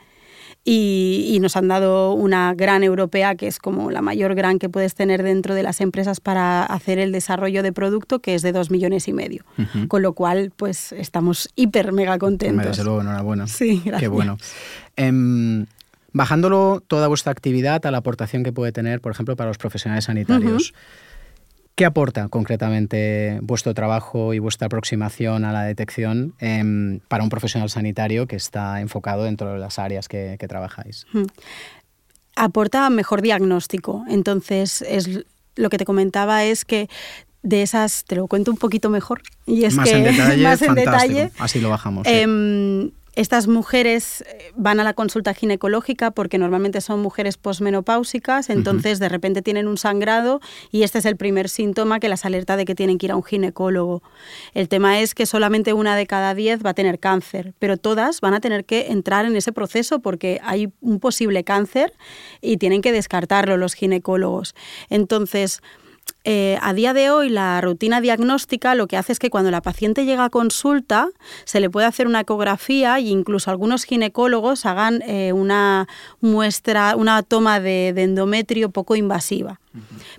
y, 0.70 1.38
nos 1.40 1.56
han 1.56 1.70
dado 1.70 2.12
una 2.12 2.54
gran 2.54 2.84
europea, 2.84 3.36
que 3.36 3.48
es 3.48 3.58
como 3.58 3.90
la 3.90 4.02
mayor 4.02 4.36
gran 4.36 4.60
que 4.60 4.68
puedes 4.68 4.96
tener 4.96 5.24
dentro 5.24 5.56
de 5.56 5.64
las 5.64 5.80
empresas 5.80 6.20
para 6.20 6.64
hacer 6.64 7.00
el 7.00 7.14
desarrollo 7.14 7.64
de 7.64 7.72
producto, 7.72 8.20
que 8.20 8.36
es 8.36 8.42
de 8.42 8.52
dos 8.52 8.70
millones 8.70 9.08
y 9.08 9.14
medio. 9.14 9.46
Con 9.88 10.02
lo 10.02 10.12
cual, 10.12 10.52
pues 10.54 10.92
estamos 10.92 11.50
hiper 11.56 11.94
mega 11.94 12.18
contentos. 12.18 12.66
Desde 12.66 12.84
luego, 12.84 13.00
enhorabuena. 13.00 13.48
Sí, 13.48 13.82
gracias. 13.86 14.02
Qué 14.02 14.08
bueno. 14.10 14.38
Em, 14.98 15.68
bajándolo 16.12 16.84
toda 16.86 17.08
vuestra 17.08 17.32
actividad 17.32 17.86
a 17.86 17.92
la 17.92 18.00
aportación 18.00 18.44
que 18.44 18.52
puede 18.52 18.74
tener, 18.74 19.00
por 19.00 19.14
ejemplo, 19.14 19.38
para 19.38 19.50
los 19.50 19.58
profesionales 19.58 20.04
sanitarios. 20.04 20.74
¿Qué 21.78 21.86
aporta 21.86 22.28
concretamente 22.28 23.38
vuestro 23.44 23.76
trabajo 23.76 24.34
y 24.34 24.40
vuestra 24.40 24.66
aproximación 24.66 25.46
a 25.46 25.52
la 25.52 25.62
detección 25.62 26.34
em, 26.40 27.02
para 27.08 27.24
un 27.24 27.30
profesional 27.30 27.70
sanitario 27.70 28.26
que 28.26 28.36
está 28.36 28.82
enfocado 28.82 29.26
dentro 29.26 29.54
de 29.54 29.60
las 29.60 29.78
áreas 29.78 30.08
que, 30.08 30.44
trabajáis? 30.50 31.06
Aporta 32.36 32.90
mejor 32.90 33.22
diagnóstico. 33.22 34.04
Entonces, 34.10 34.82
es 34.82 35.24
lo 35.56 35.70
que 35.70 35.78
te 35.78 35.86
comentaba 35.86 36.46
es 36.46 36.66
que 36.66 36.90
de 37.44 37.62
esas, 37.62 38.06
te 38.06 38.16
lo 38.16 38.26
cuento 38.26 38.50
un 38.50 38.58
poquito 38.58 38.90
mejor. 38.90 39.22
Y 39.46 39.66
es 39.66 39.76
más 39.76 39.88
que, 39.88 39.98
en 39.98 40.04
detalle, 40.06 40.44
más 40.44 40.62
en 40.64 40.74
detalle. 40.74 41.32
Así 41.38 41.60
lo 41.60 41.70
bajamos. 41.70 42.08
Em, 42.08 42.90
estas 43.18 43.48
mujeres 43.48 44.22
eh, 44.22 44.52
van 44.56 44.80
a 44.80 44.84
la 44.84 44.94
consulta 44.94 45.34
ginecológica 45.34 46.12
porque 46.12 46.38
normalmente 46.38 46.82
son 46.82 47.02
mujeres 47.02 47.36
posmenopáusicas, 47.38 48.52
entonces 48.52 49.00
de 49.00 49.10
repente 49.10 49.42
tienen 49.42 49.68
un 49.68 49.78
sangrado 49.78 50.40
y 50.72 50.84
este 50.84 51.00
es 51.00 51.06
el 51.06 51.18
primer 51.18 51.50
síntoma 51.50 52.00
que 52.00 52.10
las 52.10 52.26
alerta 52.26 52.56
de 52.58 52.66
que 52.66 52.76
tienen 52.76 53.00
que 53.00 53.08
ir 53.08 53.12
a 53.12 53.16
un 53.16 53.24
ginecólogo. 53.24 54.04
El 54.54 54.70
tema 54.70 55.00
es 55.00 55.16
que 55.16 55.26
solamente 55.26 55.74
una 55.74 55.96
de 55.96 56.06
cada 56.06 56.36
diez 56.36 56.64
va 56.64 56.70
a 56.70 56.74
tener 56.76 57.00
cáncer, 57.00 57.56
pero 57.58 57.78
todas 57.78 58.22
van 58.22 58.36
a 58.36 58.40
tener 58.40 58.66
que 58.66 58.92
entrar 58.92 59.26
en 59.26 59.36
ese 59.36 59.52
proceso 59.52 60.00
porque 60.00 60.40
hay 60.44 60.72
un 60.82 61.00
posible 61.00 61.44
cáncer 61.44 61.94
y 62.40 62.58
tienen 62.58 62.84
que 62.84 62.92
descartarlo 62.92 63.58
los 63.58 63.74
ginecólogos. 63.74 64.54
Entonces, 64.92 65.64
eh, 66.30 66.58
a 66.62 66.74
día 66.74 66.94
de 66.94 67.10
hoy 67.10 67.30
la 67.30 67.62
rutina 67.62 68.02
diagnóstica 68.02 68.76
lo 68.76 68.88
que 68.88 68.98
hace 68.98 69.14
es 69.14 69.20
que 69.20 69.30
cuando 69.30 69.50
la 69.50 69.62
paciente 69.62 70.04
llega 70.04 70.26
a 70.26 70.30
consulta 70.30 71.08
se 71.46 71.62
le 71.62 71.70
puede 71.70 71.88
hacer 71.88 72.06
una 72.06 72.20
ecografía 72.20 72.98
e 72.98 73.04
incluso 73.04 73.50
algunos 73.50 73.86
ginecólogos 73.86 74.66
hagan 74.66 75.02
eh, 75.04 75.32
una 75.32 75.88
muestra, 76.20 76.98
una 76.98 77.24
toma 77.24 77.62
de 77.62 77.94
endometrio 77.96 78.72
poco 78.72 78.98
invasiva. 78.98 79.62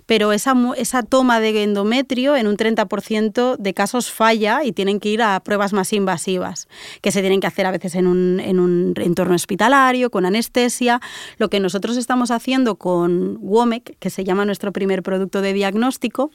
Pero 0.05 0.31
esa, 0.31 0.53
esa 0.77 1.03
toma 1.03 1.39
de 1.39 1.63
endometrio 1.63 2.35
en 2.35 2.47
un 2.47 2.57
30% 2.57 3.57
de 3.57 3.73
casos 3.73 4.11
falla 4.11 4.63
y 4.63 4.71
tienen 4.71 4.99
que 4.99 5.09
ir 5.09 5.21
a 5.21 5.39
pruebas 5.41 5.73
más 5.73 5.93
invasivas, 5.93 6.67
que 7.01 7.11
se 7.11 7.21
tienen 7.21 7.39
que 7.39 7.47
hacer 7.47 7.65
a 7.65 7.71
veces 7.71 7.95
en 7.95 8.07
un, 8.07 8.39
en 8.39 8.59
un 8.59 8.93
entorno 8.97 9.35
hospitalario, 9.35 10.09
con 10.09 10.25
anestesia. 10.25 11.01
Lo 11.37 11.49
que 11.49 11.59
nosotros 11.59 11.97
estamos 11.97 12.31
haciendo 12.31 12.75
con 12.75 13.37
WOMEC, 13.41 13.97
que 13.99 14.09
se 14.09 14.23
llama 14.23 14.45
nuestro 14.45 14.71
primer 14.71 15.03
producto 15.03 15.41
de 15.41 15.53
diagnóstico, 15.53 16.31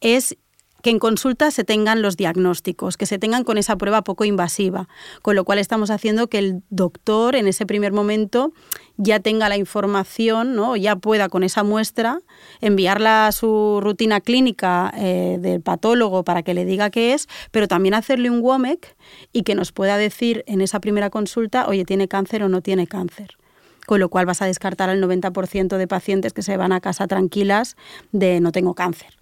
es 0.00 0.36
que 0.82 0.90
en 0.90 0.98
consulta 0.98 1.50
se 1.50 1.64
tengan 1.64 2.02
los 2.02 2.16
diagnósticos, 2.16 2.96
que 2.96 3.06
se 3.06 3.18
tengan 3.18 3.44
con 3.44 3.56
esa 3.56 3.76
prueba 3.76 4.02
poco 4.02 4.24
invasiva, 4.24 4.88
con 5.22 5.36
lo 5.36 5.44
cual 5.44 5.58
estamos 5.58 5.90
haciendo 5.90 6.28
que 6.28 6.38
el 6.38 6.62
doctor 6.70 7.36
en 7.36 7.46
ese 7.46 7.64
primer 7.66 7.92
momento 7.92 8.52
ya 8.96 9.20
tenga 9.20 9.48
la 9.48 9.56
información, 9.56 10.54
¿no? 10.54 10.76
ya 10.76 10.96
pueda 10.96 11.28
con 11.28 11.44
esa 11.44 11.62
muestra 11.62 12.20
enviarla 12.60 13.28
a 13.28 13.32
su 13.32 13.80
rutina 13.80 14.20
clínica 14.20 14.92
eh, 14.96 15.38
del 15.40 15.60
patólogo 15.60 16.24
para 16.24 16.42
que 16.42 16.52
le 16.52 16.64
diga 16.64 16.90
qué 16.90 17.14
es, 17.14 17.28
pero 17.52 17.68
también 17.68 17.94
hacerle 17.94 18.28
un 18.28 18.40
WOMEC 18.40 18.96
y 19.32 19.44
que 19.44 19.54
nos 19.54 19.72
pueda 19.72 19.96
decir 19.96 20.44
en 20.46 20.60
esa 20.60 20.80
primera 20.80 21.10
consulta, 21.10 21.66
oye, 21.68 21.84
¿tiene 21.84 22.08
cáncer 22.08 22.42
o 22.42 22.48
no 22.48 22.60
tiene 22.60 22.86
cáncer? 22.86 23.36
con 23.84 23.98
lo 23.98 24.10
cual 24.10 24.26
vas 24.26 24.40
a 24.40 24.46
descartar 24.46 24.90
al 24.90 25.02
90% 25.02 25.76
de 25.76 25.88
pacientes 25.88 26.32
que 26.32 26.42
se 26.42 26.56
van 26.56 26.70
a 26.70 26.80
casa 26.80 27.08
tranquilas 27.08 27.76
de 28.12 28.38
no 28.38 28.52
tengo 28.52 28.74
cáncer. 28.74 29.21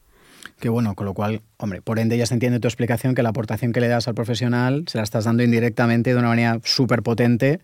Qué 0.60 0.68
bueno, 0.68 0.94
con 0.94 1.06
lo 1.06 1.14
cual, 1.14 1.40
hombre, 1.56 1.80
por 1.80 1.98
ende 1.98 2.18
ya 2.18 2.26
se 2.26 2.34
entiende 2.34 2.60
tu 2.60 2.68
explicación 2.68 3.14
que 3.14 3.22
la 3.22 3.30
aportación 3.30 3.72
que 3.72 3.80
le 3.80 3.88
das 3.88 4.06
al 4.08 4.14
profesional 4.14 4.84
se 4.86 4.98
la 4.98 5.04
estás 5.04 5.24
dando 5.24 5.42
indirectamente 5.42 6.10
de 6.10 6.16
una 6.16 6.28
manera 6.28 6.60
súper 6.64 7.02
potente 7.02 7.60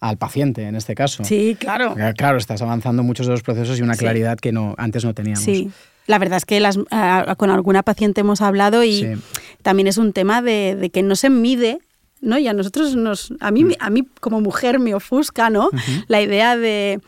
al 0.00 0.18
paciente, 0.18 0.64
en 0.64 0.74
este 0.74 0.96
caso. 0.96 1.22
Sí, 1.22 1.56
claro. 1.58 1.94
claro, 2.16 2.36
estás 2.36 2.60
avanzando 2.60 3.04
muchos 3.04 3.26
de 3.26 3.32
los 3.32 3.42
procesos 3.42 3.78
y 3.78 3.82
una 3.82 3.94
claridad 3.94 4.36
que 4.38 4.50
no, 4.50 4.74
antes 4.76 5.04
no 5.04 5.14
teníamos. 5.14 5.44
Sí. 5.44 5.70
La 6.08 6.18
verdad 6.18 6.38
es 6.38 6.44
que 6.44 6.58
las, 6.58 6.76
con 7.36 7.50
alguna 7.50 7.84
paciente 7.84 8.22
hemos 8.22 8.40
hablado 8.40 8.82
y 8.82 9.16
también 9.62 9.86
es 9.86 9.98
un 9.98 10.12
tema 10.12 10.42
de, 10.42 10.90
que 10.92 11.02
no 11.02 11.14
se 11.14 11.30
mide 11.30 11.78
¿no? 12.20 12.38
Y 12.38 12.46
a 12.46 12.52
nosotros 12.52 12.94
nos, 12.94 13.32
a 13.40 13.50
mí, 13.50 13.64
mm. 13.64 13.72
a 13.80 13.90
mí 13.90 14.06
como 14.20 14.40
mujer 14.40 14.78
me 14.78 14.94
ofusca, 14.94 15.50
¿no? 15.50 15.70
La 16.06 16.22
idea 16.22 16.56
de 16.56 17.00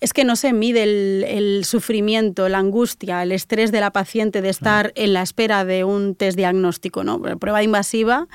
es 0.00 0.14
que 0.14 0.24
no 0.24 0.34
se 0.34 0.52
mide 0.52 0.82
el, 0.82 1.64
sufrimiento, 1.64 2.48
la 2.48 2.58
angustia, 2.58 3.22
el 3.22 3.32
estrés 3.32 3.70
de 3.70 3.80
la 3.80 3.92
paciente 3.92 4.40
de 4.40 4.48
estar 4.48 4.92
en 4.94 5.12
la 5.12 5.22
espera 5.22 5.64
de 5.64 5.84
un 5.84 6.14
test 6.14 6.36
diagnóstico, 6.36 7.04
¿no? 7.04 7.20
Prueba 7.20 7.62
invasiva, 7.62 8.26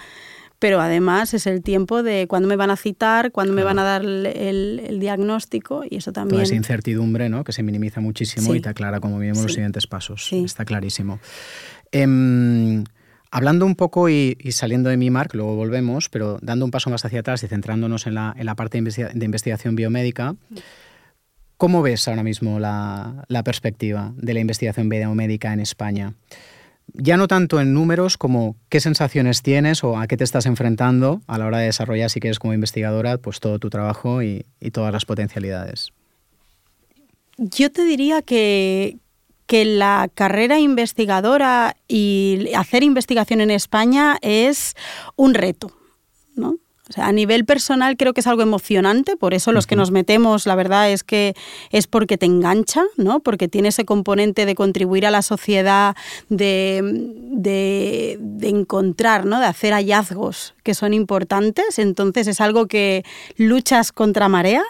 pero 0.59 0.79
además 0.79 1.33
es 1.33 1.47
el 1.47 1.63
tiempo 1.63 2.03
de 2.03 2.27
cuándo 2.27 2.47
me 2.47 2.55
van 2.55 2.69
a 2.69 2.77
citar, 2.77 3.31
cuándo 3.31 3.53
me 3.53 3.63
van 3.63 3.79
a 3.79 3.83
dar 3.83 4.03
el, 4.05 4.97
diagnóstico 4.99 5.83
y 5.89 5.97
eso 5.97 6.13
también. 6.13 6.35
Toda 6.35 6.43
esa 6.43 6.55
incertidumbre, 6.55 7.29
¿no? 7.29 7.43
Que 7.43 7.51
se 7.51 7.63
minimiza 7.63 7.99
muchísimo 7.99 8.53
y 8.53 8.61
te 8.61 8.69
aclara 8.69 8.99
como 8.99 9.17
vivimos 9.17 9.41
los 9.41 9.53
siguientes 9.53 9.87
pasos. 9.87 10.31
Está 10.31 10.65
clarísimo. 10.65 11.19
Em, 11.91 12.83
hablando 13.31 13.65
un 13.65 13.75
poco 13.75 14.07
y, 14.07 14.37
saliendo 14.51 14.91
de 14.91 14.97
mi 14.97 15.09
mark, 15.09 15.31
luego 15.33 15.55
volvemos, 15.55 16.09
pero 16.09 16.37
dando 16.43 16.63
un 16.63 16.71
paso 16.71 16.91
más 16.91 17.03
hacia 17.05 17.21
atrás 17.21 17.43
y 17.43 17.47
centrándonos 17.47 18.05
en 18.05 18.13
la, 18.13 18.35
en 18.37 18.45
la 18.45 18.55
parte 18.55 18.79
de 18.79 19.25
investigación 19.25 19.75
biomédica. 19.75 20.35
¿Cómo 21.57 21.81
ves 21.81 22.07
ahora 22.07 22.23
mismo 22.23 22.59
la, 22.59 23.25
perspectiva 23.45 24.11
de 24.17 24.33
la 24.33 24.41
investigación 24.41 24.89
biomédica 24.89 25.53
en 25.53 25.61
España? 25.61 26.13
Ya 26.93 27.17
no 27.17 27.27
tanto 27.27 27.61
en 27.61 27.73
números 27.73 28.17
como 28.17 28.55
qué 28.69 28.79
sensaciones 28.79 29.41
tienes 29.41 29.83
o 29.83 29.97
a 29.97 30.07
qué 30.07 30.17
te 30.17 30.23
estás 30.23 30.45
enfrentando 30.45 31.21
a 31.27 31.37
la 31.37 31.45
hora 31.45 31.59
de 31.59 31.65
desarrollar, 31.65 32.09
si 32.09 32.19
quieres 32.19 32.39
como 32.39 32.53
investigadora, 32.53 33.17
pues 33.17 33.39
todo 33.39 33.57
tu 33.59 33.69
trabajo 33.69 34.21
y, 34.21 34.45
todas 34.73 34.91
las 34.91 35.05
potencialidades. 35.05 35.93
Yo 37.37 37.71
te 37.71 37.85
diría 37.85 38.21
que, 38.21 38.97
que 39.45 39.63
la 39.63 40.09
carrera 40.13 40.59
investigadora 40.59 41.75
y 41.87 42.51
hacer 42.55 42.83
investigación 42.83 43.41
en 43.41 43.51
España 43.51 44.17
es 44.21 44.73
un 45.15 45.33
reto, 45.33 45.71
¿no? 46.35 46.57
A 46.95 47.11
nivel 47.11 47.45
personal 47.45 47.97
creo 47.97 48.13
que 48.13 48.21
es 48.21 48.27
algo 48.27 48.41
emocionante, 48.41 49.17
por 49.17 49.33
eso 49.33 49.51
los 49.51 49.65
que 49.65 49.75
nos 49.75 49.91
metemos, 49.91 50.45
la 50.45 50.55
verdad 50.55 50.91
es 50.91 51.03
que 51.03 51.35
es 51.71 51.87
porque 51.87 52.17
te 52.17 52.25
engancha, 52.25 52.83
¿no? 52.97 53.21
Porque 53.21 53.47
tiene 53.47 53.69
ese 53.69 53.85
componente 53.85 54.45
de 54.45 54.55
contribuir 54.55 55.05
a 55.05 55.11
la 55.11 55.21
sociedad, 55.21 55.95
de, 56.29 56.81
de, 56.83 58.17
de 58.19 58.49
encontrar, 58.49 59.25
¿no? 59.25 59.39
De 59.39 59.47
hacer 59.47 59.73
hallazgos 59.73 60.53
que 60.63 60.73
son 60.73 60.93
importantes. 60.93 61.79
Entonces 61.79 62.27
es 62.27 62.41
algo 62.41 62.67
que 62.67 63.03
luchas 63.37 63.91
contra 63.91 64.27
marea. 64.27 64.63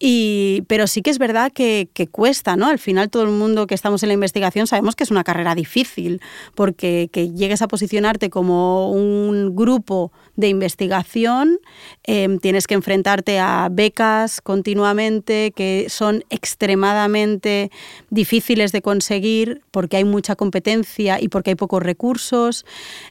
Y, 0.00 0.62
pero 0.68 0.86
sí 0.86 1.02
que 1.02 1.10
es 1.10 1.18
verdad 1.18 1.52
que, 1.52 1.88
cuesta, 2.12 2.56
¿no? 2.56 2.66
Al 2.66 2.78
final 2.78 3.10
todo 3.10 3.24
el 3.24 3.30
mundo 3.30 3.66
que 3.66 3.74
estamos 3.74 4.02
en 4.02 4.08
la 4.08 4.12
investigación 4.14 4.66
sabemos 4.66 4.94
que 4.94 5.02
es 5.02 5.10
una 5.10 5.24
carrera 5.24 5.54
difícil, 5.56 6.20
porque 6.54 7.08
que 7.12 7.30
llegues 7.30 7.62
a 7.62 7.68
posicionarte 7.68 8.30
como 8.30 8.92
un 8.92 9.56
grupo 9.56 10.12
de 10.36 10.48
investigación, 10.48 11.58
em, 12.04 12.38
tienes 12.38 12.68
que 12.68 12.74
enfrentarte 12.74 13.40
a 13.40 13.68
becas 13.72 14.40
continuamente 14.40 15.52
que 15.54 15.86
son 15.88 16.24
extremadamente 16.30 17.72
difíciles 18.10 18.70
de 18.70 18.82
conseguir 18.82 19.62
porque 19.72 19.96
hay 19.96 20.04
mucha 20.04 20.36
competencia 20.36 21.20
y 21.20 21.28
porque 21.28 21.50
hay 21.50 21.56
pocos 21.56 21.82
recursos. 21.82 22.64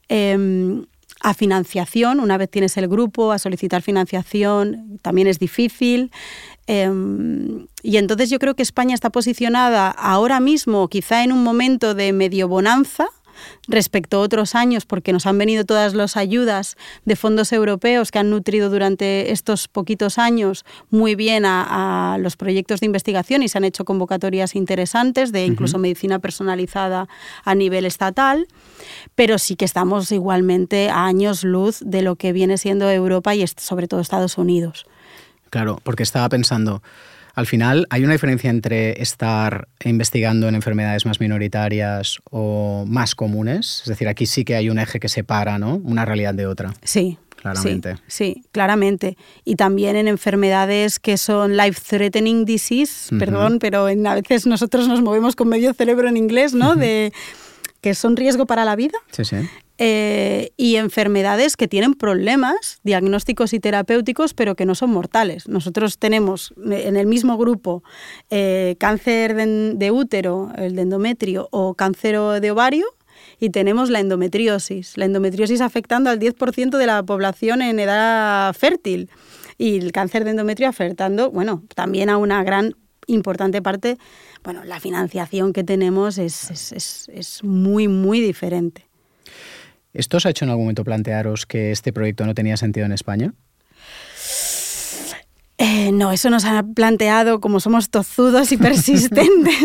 Em, 0.07 0.85
a 1.21 1.33
financiación, 1.33 2.19
una 2.19 2.37
vez 2.37 2.49
tienes 2.49 2.77
el 2.77 2.87
grupo, 2.87 3.31
a 3.31 3.39
solicitar 3.39 3.81
financiación 3.81 4.99
también 5.01 5.27
es 5.27 5.39
difícil. 5.39 6.11
Em, 6.67 7.67
y 7.81 7.97
entonces 7.97 8.29
yo 8.29 8.39
creo 8.39 8.55
que 8.55 8.63
España 8.63 8.93
está 8.93 9.09
posicionada 9.09 9.89
ahora 9.89 10.39
mismo, 10.39 10.87
quizá 10.89 11.23
en 11.23 11.31
un 11.31 11.43
momento 11.43 11.95
de 11.95 12.13
medio 12.13 12.47
bonanza, 12.47 13.07
respecto 13.67 14.17
a 14.17 14.21
otros 14.21 14.55
años, 14.55 14.85
porque 14.85 15.13
nos 15.13 15.25
han 15.25 15.37
venido 15.37 15.65
todas 15.65 15.93
las 15.93 16.17
ayudas 16.17 16.77
de 17.05 17.15
fondos 17.15 17.51
europeos 17.51 18.11
que 18.11 18.19
han 18.19 18.29
nutrido 18.29 18.69
durante 18.69 19.31
estos 19.31 19.67
poquitos 19.67 20.17
años 20.17 20.65
muy 20.89 21.15
bien 21.15 21.45
a, 21.45 22.17
los 22.19 22.35
proyectos 22.35 22.79
de 22.79 22.85
investigación 22.85 23.43
y 23.43 23.49
se 23.49 23.57
han 23.57 23.63
hecho 23.63 23.85
convocatorias 23.85 24.55
interesantes 24.55 25.31
de 25.31 25.45
incluso 25.45 25.77
medicina 25.77 26.19
personalizada 26.19 27.07
a 27.43 27.55
nivel 27.55 27.85
estatal, 27.85 28.47
pero 29.15 29.37
sí 29.37 29.55
que 29.55 29.65
estamos 29.65 30.11
igualmente 30.11 30.89
a 30.89 31.05
años 31.05 31.43
luz 31.43 31.79
de 31.81 32.01
lo 32.01 32.15
que 32.15 32.33
viene 32.33 32.57
siendo 32.57 32.89
Europa 32.89 33.35
y 33.35 33.45
sobre 33.47 33.87
todo 33.87 33.99
Estados 33.99 34.37
Unidos. 34.37 34.85
Claro, 35.49 35.79
porque 35.83 36.03
estaba 36.03 36.27
pensando, 36.29 36.81
al 37.37 37.45
final, 37.45 37.85
¿hay 37.91 38.03
una 38.03 38.13
diferencia 38.13 38.49
entre 38.49 38.99
estar 38.99 39.67
investigando 39.85 40.47
en 40.47 40.55
enfermedades 40.55 41.05
más 41.05 41.19
minoritarias 41.19 42.17
o 42.31 42.83
más 42.87 43.13
comunes? 43.13 43.81
Es 43.83 43.89
decir, 43.89 44.07
aquí 44.07 44.25
sí 44.25 44.43
que 44.43 44.55
hay 44.55 44.71
un 44.71 44.79
eje 44.79 44.99
que 44.99 45.07
separa 45.07 45.59
¿no? 45.59 45.75
una 45.83 46.03
realidad 46.03 46.33
de 46.33 46.47
otra. 46.47 46.73
Sí, 46.83 47.19
Claramente. 47.35 47.97
Sí, 48.07 48.43
claramente. 48.51 49.15
Y 49.45 49.55
también 49.55 49.95
en 49.95 50.07
enfermedades 50.07 50.99
que 50.99 51.17
son 51.17 51.55
life-threatening 51.55 52.45
disease, 52.45 53.15
perdón, 53.15 53.59
pero 53.59 53.87
en, 53.87 54.07
a 54.07 54.15
veces 54.15 54.47
nosotros 54.47 54.87
nos 54.87 55.03
movemos 55.03 55.35
con 55.35 55.47
medio 55.47 55.71
cerebro 55.75 56.09
en 56.09 56.17
inglés, 56.17 56.55
¿no? 56.55 56.75
De 56.75 57.13
que 57.87 57.95
son 57.95 58.17
riesgo 58.17 58.45
para 58.45 58.65
la 58.65 58.75
vida. 58.75 58.97
Sí, 59.11 59.23
sí. 59.23 59.37
Eh, 59.77 60.51
y 60.57 60.75
enfermedades 60.75 61.55
que 61.55 61.69
tienen 61.69 61.93
problemas 61.93 62.81
diagnósticos 62.83 63.53
y 63.53 63.61
terapéuticos, 63.61 64.33
pero 64.33 64.55
que 64.55 64.65
no 64.65 64.75
son 64.75 64.89
mortales. 64.89 65.47
Nosotros 65.47 65.97
tenemos 65.97 66.53
en 66.69 66.97
el 66.97 67.07
mismo 67.07 67.37
grupo 67.37 67.83
eh, 68.29 68.75
cáncer 68.77 69.35
de, 69.35 69.91
útero, 69.91 70.51
el 70.57 70.75
de 70.75 70.81
endometrio, 70.81 71.47
o 71.51 71.75
cáncer 71.75 72.19
de 72.41 72.51
ovario, 72.51 72.87
y 73.39 73.51
tenemos 73.51 73.89
la 73.89 74.01
endometriosis. 74.01 74.97
La 74.97 75.05
endometriosis 75.05 75.61
afectando 75.61 76.09
al 76.09 76.19
10% 76.19 76.77
de 76.77 76.85
la 76.85 77.03
población 77.03 77.61
en 77.61 77.79
edad 77.79 78.53
fértil 78.53 79.09
y 79.57 79.77
el 79.77 79.93
cáncer 79.93 80.25
de 80.25 80.31
endometrio 80.31 80.67
afectando, 80.67 81.31
bueno, 81.31 81.63
también 81.73 82.09
a 82.09 82.17
una 82.17 82.43
gran 82.43 82.75
importante 83.07 83.61
parte, 83.61 83.97
bueno, 84.47 84.63
la 84.63 84.79
financiación 84.79 85.51
que 85.51 85.65
tenemos 85.65 86.17
es, 86.17 86.71
es, 86.71 87.09
es 87.11 87.43
muy, 87.43 87.89
muy 87.89 88.21
diferente. 88.21 88.85
¿Esto 89.93 90.15
os 90.15 90.25
ha 90.25 90.29
hecho 90.29 90.45
en 90.45 90.51
algún 90.51 90.63
momento 90.63 90.85
plantearos 90.85 91.45
que 91.45 91.73
este 91.73 91.91
proyecto 91.91 92.25
no 92.25 92.33
tenía 92.33 92.55
sentido 92.55 92.85
en 92.85 92.93
España? 92.93 93.33
Eh, 95.59 95.91
no, 95.91 96.11
eso 96.11 96.29
nos 96.29 96.45
ha 96.45 96.61
planteado, 96.61 97.41
como 97.41 97.59
somos 97.59 97.89
tozudos 97.89 98.51
y 98.51 98.57
persistentes, 98.57 99.55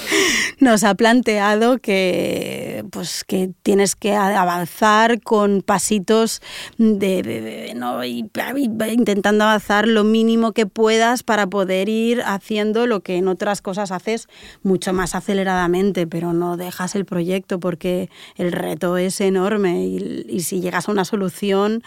nos 0.58 0.82
ha 0.82 0.96
planteado 0.96 1.78
que, 1.78 2.84
pues, 2.90 3.22
que 3.22 3.52
tienes 3.62 3.94
que 3.94 4.16
avanzar 4.16 5.20
con 5.20 5.62
pasitos 5.62 6.42
de, 6.76 7.72
¿no? 7.76 8.02
intentando 8.02 9.44
avanzar 9.44 9.86
lo 9.86 10.02
mínimo 10.02 10.50
que 10.50 10.66
puedas 10.66 11.22
para 11.22 11.46
poder 11.46 11.88
ir 11.88 12.22
haciendo 12.26 12.88
lo 12.88 13.04
que 13.04 13.14
en 13.16 13.28
otras 13.28 13.62
cosas 13.62 13.92
haces 13.92 14.26
mucho 14.64 14.92
más 14.92 15.14
aceleradamente, 15.14 16.08
pero 16.08 16.32
no 16.32 16.56
dejas 16.56 16.96
el 16.96 17.04
proyecto 17.04 17.60
porque 17.60 18.10
el 18.34 18.50
reto 18.50 18.96
es 18.96 19.20
enorme 19.20 19.86
y 19.86 20.40
si 20.40 20.60
llegas 20.60 20.88
a 20.88 20.92
una 20.92 21.04
solución 21.04 21.84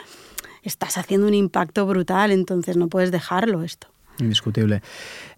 estás 0.66 0.98
haciendo 0.98 1.28
un 1.28 1.34
impacto 1.34 1.86
brutal, 1.86 2.32
entonces 2.32 2.78
no 2.78 2.88
puedes 2.88 3.12
dejarlo 3.12 3.64
esto. 3.64 3.88
Indiscutible. 4.20 4.82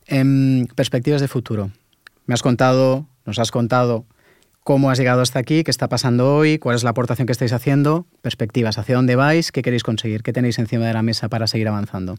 En 0.05 0.62
em, 0.62 0.67
perspectivas 0.67 1.22
de 1.22 1.27
futuro. 1.27 1.72
Me 2.25 2.34
has 2.34 2.41
contado, 2.41 3.07
nos 3.25 3.39
has 3.39 3.51
contado 3.51 4.05
cómo 4.63 4.89
has 4.89 4.98
llegado 4.98 5.22
hasta 5.22 5.39
aquí, 5.39 5.63
qué 5.63 5.72
está 5.72 5.88
pasando 5.88 6.36
hoy, 6.36 6.60
cuál 6.60 6.75
es 6.75 6.84
la 6.84 6.89
aportación 6.89 7.25
que 7.25 7.31
estáis 7.31 7.53
haciendo, 7.53 8.05
perspectivas, 8.22 8.77
hacia 8.77 8.96
dónde 8.96 9.15
vais, 9.15 9.51
qué 9.53 9.62
queréis 9.62 9.84
conseguir, 9.84 10.24
qué 10.24 10.34
tenéis 10.34 10.60
encima 10.60 10.86
de 10.86 10.93
la 10.93 11.01
mesa 11.01 11.29
para 11.29 11.48
seguir 11.48 11.69
avanzando. 11.69 12.17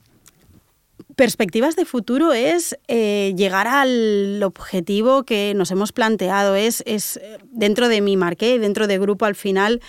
Perspectivas 1.14 1.76
de 1.76 1.84
futuro 1.84 2.32
es 2.32 2.78
eh, 2.88 3.34
llegar 3.36 3.66
al 3.66 4.42
objetivo 4.42 5.24
que 5.24 5.52
nos 5.54 5.70
hemos 5.70 5.92
planteado. 5.92 6.54
Es, 6.54 6.82
es 6.86 7.18
eh, 7.18 7.38
dentro 7.52 7.88
de 7.88 8.00
mi 8.00 8.16
marqué, 8.16 8.58
dentro 8.58 8.86
de 8.86 8.98
grupo 8.98 9.26
al 9.26 9.34
final, 9.34 9.82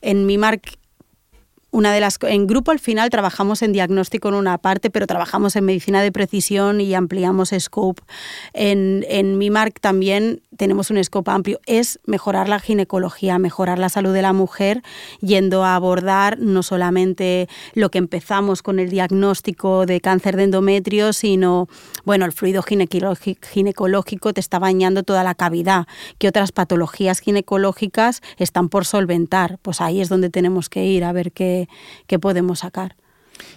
en 0.00 0.24
mi 0.24 0.38
marque 0.38 0.74
una 1.74 1.92
de 1.92 1.98
las 1.98 2.18
en 2.22 2.46
grupo 2.46 2.70
al 2.70 2.78
final 2.78 3.10
trabajamos 3.10 3.60
en 3.62 3.72
diagnóstico 3.72 4.28
en 4.28 4.34
una 4.34 4.58
parte, 4.58 4.90
pero 4.90 5.08
trabajamos 5.08 5.56
en 5.56 5.64
medicina 5.64 6.02
de 6.02 6.12
precisión 6.12 6.80
y 6.80 6.94
ampliamos 6.94 7.52
scope. 7.58 8.00
En, 8.52 9.04
en 9.08 9.38
MIMARC 9.38 9.80
también 9.80 10.40
tenemos 10.56 10.90
un 10.90 11.02
scope 11.02 11.32
amplio, 11.32 11.58
es 11.66 11.98
mejorar 12.06 12.48
la 12.48 12.60
ginecología, 12.60 13.40
mejorar 13.40 13.80
la 13.80 13.88
salud 13.88 14.12
de 14.12 14.22
la 14.22 14.32
mujer, 14.32 14.82
yendo 15.20 15.64
a 15.64 15.74
abordar 15.74 16.38
no 16.38 16.62
solamente 16.62 17.48
lo 17.74 17.90
que 17.90 17.98
empezamos 17.98 18.62
con 18.62 18.78
el 18.78 18.88
diagnóstico 18.88 19.84
de 19.84 20.00
cáncer 20.00 20.36
de 20.36 20.44
endometrio, 20.44 21.12
sino, 21.12 21.68
bueno, 22.04 22.24
el 22.24 22.30
fluido 22.30 22.62
ginecológico 22.62 24.32
te 24.32 24.40
está 24.40 24.60
bañando 24.60 25.02
toda 25.02 25.24
la 25.24 25.34
cavidad, 25.34 25.86
qué 26.18 26.28
otras 26.28 26.52
patologías 26.52 27.18
ginecológicas 27.18 28.22
están 28.38 28.68
por 28.68 28.84
solventar. 28.84 29.58
Pues 29.62 29.80
ahí 29.80 30.00
es 30.00 30.08
donde 30.08 30.30
tenemos 30.30 30.68
que 30.68 30.84
ir 30.84 31.02
a 31.02 31.12
ver 31.12 31.32
qué, 31.32 31.63
qué 32.06 32.18
podemos 32.18 32.60
sacar. 32.60 32.96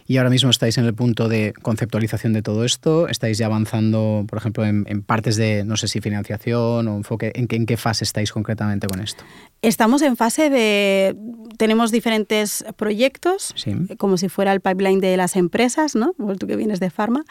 Y 0.07 0.17
ahora 0.17 0.29
mismo 0.29 0.49
estáis 0.49 0.77
en 0.77 0.85
el 0.85 0.93
punto 0.93 1.27
de 1.27 1.53
conceptualización 1.61 2.33
de 2.33 2.41
todo 2.41 2.63
esto, 2.63 3.07
estáis 3.07 3.37
ya 3.37 3.47
avanzando, 3.47 4.25
por 4.27 4.37
ejemplo, 4.37 4.65
en, 4.65 4.85
partes 5.03 5.35
de, 5.35 5.63
no 5.65 5.77
sé 5.77 5.87
si 5.87 6.01
financiación 6.01 6.87
o 6.87 6.95
enfoque, 6.95 7.31
¿en 7.35 7.47
qué, 7.47 7.57
¿en 7.57 7.65
qué 7.65 7.77
fase 7.77 8.03
estáis 8.03 8.31
concretamente 8.31 8.87
con 8.87 9.01
esto? 9.01 9.23
Estamos 9.61 10.01
en 10.01 10.15
fase 10.15 10.49
de, 10.49 11.15
tenemos 11.57 11.91
diferentes 11.91 12.63
proyectos, 12.77 13.53
como 13.97 14.17
si 14.17 14.29
fuera 14.29 14.53
el 14.53 14.61
pipeline 14.61 14.99
de 14.99 15.17
las 15.17 15.35
empresas, 15.35 15.95
¿no? 15.95 16.13
Tú 16.39 16.47
que 16.47 16.55
vienes 16.55 16.79
de 16.79 16.89
Pharma, 16.89 17.25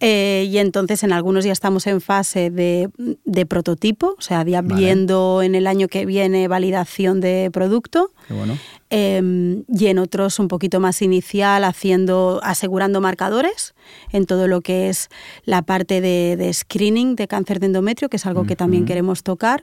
eh, 0.00 0.46
y 0.50 0.58
entonces 0.58 1.02
en 1.02 1.12
algunos 1.12 1.44
ya 1.44 1.52
estamos 1.52 1.86
en 1.86 2.00
fase 2.00 2.50
de, 2.50 2.90
de 3.24 3.46
prototipo, 3.46 4.16
o 4.18 4.22
sea, 4.22 4.44
ya 4.44 4.60
viendo 4.60 5.42
en 5.42 5.54
el 5.54 5.66
año 5.66 5.88
que 5.88 6.04
viene 6.04 6.48
validación 6.48 7.20
de 7.20 7.50
producto. 7.52 8.12
Qué 8.26 8.34
bueno. 8.34 8.58
Em, 8.90 9.64
y 9.68 9.88
en 9.88 9.98
otros 9.98 10.38
un 10.38 10.48
poquito 10.48 10.80
más 10.80 11.02
inicial, 11.02 11.64
haciendo, 11.64 12.40
asegurando 12.42 13.02
marcadores 13.02 13.74
en 14.12 14.24
todo 14.24 14.48
lo 14.48 14.62
que 14.62 14.88
es 14.88 15.10
la 15.44 15.60
parte 15.60 16.00
de, 16.00 16.50
screening 16.54 17.14
de 17.14 17.28
cáncer 17.28 17.60
de 17.60 17.66
endometrio, 17.66 18.08
que 18.08 18.16
es 18.16 18.24
algo 18.24 18.44
que 18.44 18.56
también 18.56 18.86
queremos 18.86 19.22
tocar, 19.22 19.62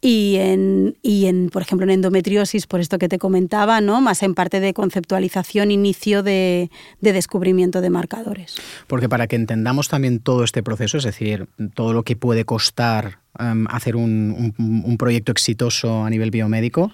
y 0.00 0.36
en, 0.36 0.96
y 1.02 1.26
en, 1.26 1.50
por 1.50 1.60
ejemplo, 1.60 1.84
en 1.84 1.90
endometriosis, 1.90 2.66
por 2.66 2.80
esto 2.80 2.98
que 2.98 3.08
te 3.08 3.18
comentaba, 3.18 3.82
¿no? 3.82 4.00
más 4.00 4.22
en 4.22 4.34
parte 4.34 4.60
de 4.60 4.72
conceptualización, 4.72 5.70
inicio 5.70 6.22
de, 6.22 6.70
descubrimiento 7.00 7.82
de 7.82 7.90
marcadores. 7.90 8.56
Porque 8.86 9.10
para 9.10 9.26
que 9.26 9.36
entendamos 9.36 9.88
también 9.88 10.20
todo 10.20 10.42
este 10.42 10.62
proceso, 10.62 10.96
es 10.96 11.04
decir, 11.04 11.48
todo 11.74 11.92
lo 11.92 12.02
que 12.02 12.16
puede 12.16 12.46
costar 12.46 13.18
em, 13.38 13.66
hacer 13.68 13.94
un, 13.94 14.54
proyecto 14.98 15.32
exitoso 15.32 16.04
a 16.04 16.08
nivel 16.08 16.30
biomédico, 16.30 16.92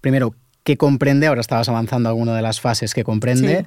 primero, 0.00 0.34
qué 0.64 0.76
comprende, 0.76 1.26
ahora 1.26 1.40
estabas 1.40 1.68
avanzando 1.68 2.08
alguna 2.08 2.34
de 2.36 2.42
las 2.42 2.60
fases 2.60 2.94
que 2.94 3.04
comprende. 3.04 3.66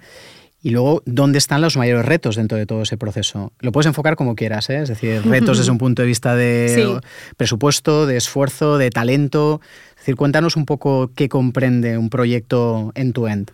Y 0.62 0.72
luego, 0.72 1.04
¿dónde 1.06 1.38
están 1.38 1.62
los 1.62 1.78
mayores 1.78 2.06
retos 2.06 2.38
dentro 2.38 2.58
de 2.58 2.66
todo 2.66 2.82
ese 2.82 2.98
proceso? 2.98 3.54
Lo 3.60 3.72
puedes 3.72 3.86
enfocar 3.86 4.16
como 4.16 4.36
quieras, 4.36 4.70
¿eh? 4.72 4.80
es 4.82 4.90
decir, 4.90 5.22
retos 5.24 5.58
desde 5.60 5.72
un 5.72 5.78
punto 5.78 6.02
de 6.02 6.08
vista 6.08 6.36
de 6.36 7.00
presupuesto, 7.38 8.08
de 8.08 8.18
esfuerzo, 8.18 8.80
de 8.80 8.90
talento. 8.90 9.62
Es 9.92 9.98
decir, 9.98 10.16
cuéntanos 10.16 10.56
un 10.56 10.66
poco 10.66 11.12
qué 11.16 11.30
comprende 11.30 12.00
un 12.00 12.10
proyecto 12.10 12.92
end-to-end. 12.96 13.52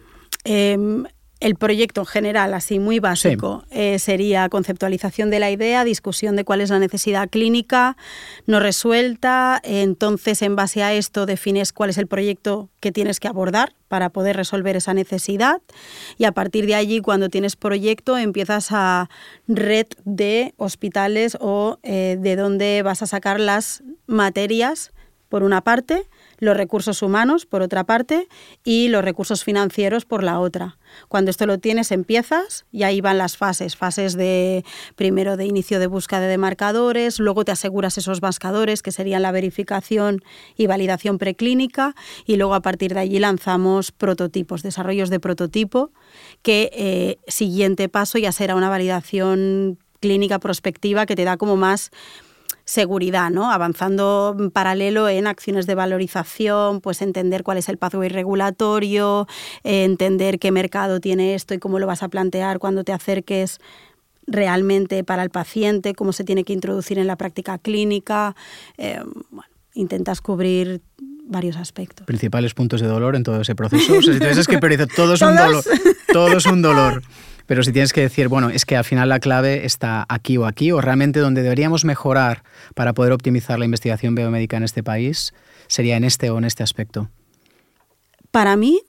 El 1.42 1.56
proyecto 1.56 2.02
en 2.02 2.06
general, 2.06 2.54
así 2.54 2.80
muy 2.80 3.00
básico, 3.00 3.66
eh, 3.72 3.98
sería 3.98 4.48
conceptualización 4.48 5.32
de 5.32 5.40
la 5.40 5.50
idea, 5.50 5.84
discusión 5.84 6.36
de 6.36 6.46
cuál 6.46 6.62
es 6.62 6.70
la 6.70 6.78
necesidad 6.78 7.30
clínica 7.30 7.98
no 8.46 8.60
resuelta, 8.60 9.60
entonces 9.64 10.44
en 10.44 10.56
base 10.56 10.84
a 10.84 10.94
esto 10.94 11.26
defines 11.26 11.74
cuál 11.74 11.90
es 11.90 11.98
el 11.98 12.06
proyecto 12.06 12.70
que 12.80 12.92
tienes 12.92 13.20
que 13.20 13.28
abordar 13.28 13.74
para 13.88 14.10
poder 14.10 14.36
resolver 14.36 14.76
esa 14.76 14.94
necesidad 14.94 15.62
y 16.18 16.26
a 16.26 16.32
partir 16.32 16.68
de 16.68 16.76
allí 16.76 17.02
cuando 17.02 17.30
tienes 17.30 17.56
proyecto 17.56 18.18
empiezas 18.18 18.68
a 18.70 19.10
red 19.48 19.88
de 20.06 20.54
hospitales 20.58 21.38
o 21.42 21.80
eh, 21.82 22.18
de 22.20 22.36
dónde 22.36 22.84
vas 22.84 23.02
a 23.02 23.08
sacar 23.08 23.40
las 23.40 23.84
materias 24.06 24.92
por 25.28 25.44
una 25.44 25.62
parte, 25.62 26.08
los 26.42 26.58
recursos 26.58 27.04
humanos 27.04 27.46
por 27.46 27.62
otra 27.62 27.86
parte 27.86 28.28
y 28.64 28.90
los 28.90 29.06
recursos 29.06 29.44
financieros 29.44 30.06
por 30.06 30.24
la 30.24 30.40
otra. 30.40 30.78
Cuando 31.08 31.30
esto 31.30 31.46
lo 31.46 31.60
tienes, 31.60 31.92
empiezas 31.92 32.66
y 32.72 32.84
ahí 32.84 33.00
van 33.00 33.20
las 33.20 33.38
fases. 33.38 33.78
Fases 33.78 34.18
de 34.18 34.66
primero 34.96 35.38
de 35.38 35.46
inicio 35.46 35.80
de 35.80 35.86
búsqueda 35.86 36.22
de 36.22 36.40
marcadores, 36.40 37.20
luego 37.20 37.46
te 37.46 37.52
aseguras 37.52 37.98
esos 38.00 38.22
marcadores 38.22 38.82
que 38.82 38.92
serían 38.92 39.22
la 39.22 39.32
verificación 39.32 40.24
y 40.58 40.66
validación 40.66 41.20
preclínica 41.20 41.96
y 42.26 42.38
luego 42.38 42.56
a 42.56 42.62
partir 42.62 42.96
de 42.96 43.02
allí 43.02 43.20
lanzamos 43.20 43.92
prototipos, 43.92 44.64
desarrollos 44.64 45.12
de 45.12 45.20
prototipo 45.20 45.92
que 46.42 46.72
eh, 46.74 47.20
siguiente 47.28 47.88
paso 47.88 48.18
ya 48.18 48.32
será 48.32 48.56
una 48.56 48.70
validación 48.70 49.78
clínica 50.00 50.40
prospectiva 50.40 51.06
que 51.06 51.16
te 51.16 51.24
da 51.24 51.38
como 51.38 51.56
más 51.56 51.92
seguridad, 52.66 53.30
¿no? 53.30 53.52
Avanzando 53.52 54.36
en 54.38 54.52
paralelo 54.52 55.10
en 55.10 55.28
acciones 55.28 55.68
de 55.68 55.76
valorización, 55.76 56.82
pues 56.82 57.02
entender 57.02 57.44
cuál 57.44 57.58
es 57.58 57.70
el 57.70 57.78
pathway 57.78 58.10
regulatorio, 58.10 59.28
eh, 59.64 59.84
entender 59.84 60.40
qué 60.40 60.52
mercado 60.52 61.00
tiene 61.00 61.36
esto 61.36 61.54
y 61.54 61.60
cómo 61.60 61.80
lo 61.80 61.88
vas 61.88 62.04
a 62.04 62.10
plantear 62.10 62.60
cuando 62.60 62.84
te 62.84 62.94
acerques 62.94 63.60
realmente 64.28 65.04
para 65.04 65.24
el 65.24 65.30
paciente, 65.30 65.94
cómo 65.94 66.14
se 66.14 66.24
tiene 66.24 66.44
que 66.44 66.54
introducir 66.54 67.00
en 67.00 67.08
la 67.08 67.16
práctica 67.16 67.58
clínica. 67.58 68.36
Eh, 68.78 69.02
bueno, 69.30 69.50
intentas 69.74 70.22
cubrir 70.22 70.82
varios 71.26 71.58
aspectos. 71.58 72.06
Principales 72.06 72.54
puntos 72.54 72.82
de 72.82 72.88
dolor 72.88 73.16
en 73.16 73.24
todo 73.24 73.42
ese 73.42 73.56
proceso. 73.56 73.98
O 73.98 74.02
sea, 74.02 74.14
si 74.14 74.20
tuvieses 74.20 74.48
que 74.48 74.58
priorizar, 74.60 74.88
todo 74.96 75.14
es 75.14 75.22
un 75.22 75.36
dolor. 75.36 75.64
Todo 76.12 76.38
es 76.38 76.46
un 76.46 76.62
dolor. 76.62 77.02
Pero 77.46 77.64
si 77.64 77.72
tienes 77.72 77.94
que 77.94 78.02
decir, 78.02 78.28
bueno, 78.28 78.50
es 78.50 78.66
que 78.66 78.76
al 78.76 78.84
final 78.84 79.10
la 79.10 79.20
clave 79.20 79.66
está 79.66 80.06
aquí 80.10 80.38
o 80.38 80.46
aquí, 80.46 80.72
o 80.72 80.82
realmente 80.82 81.20
donde 81.20 81.42
deberíamos 81.42 81.86
mejorar 81.86 82.44
para 82.76 82.94
poder 82.94 83.12
optimizar 83.12 83.60
la 83.60 83.66
investigación 83.66 84.16
biomédica 84.16 84.58
en 84.58 84.64
este 84.64 84.84
país, 84.84 85.34
sería 85.68 85.98
en 85.98 86.04
este 86.04 86.30
o 86.30 86.38
en 86.38 86.46
este 86.46 86.64
aspecto. 86.64 87.10
Para 88.32 88.56
mí, 88.56 88.82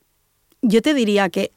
yo 0.62 0.82
te 0.82 0.94
diría 0.94 1.28
que 1.28 1.52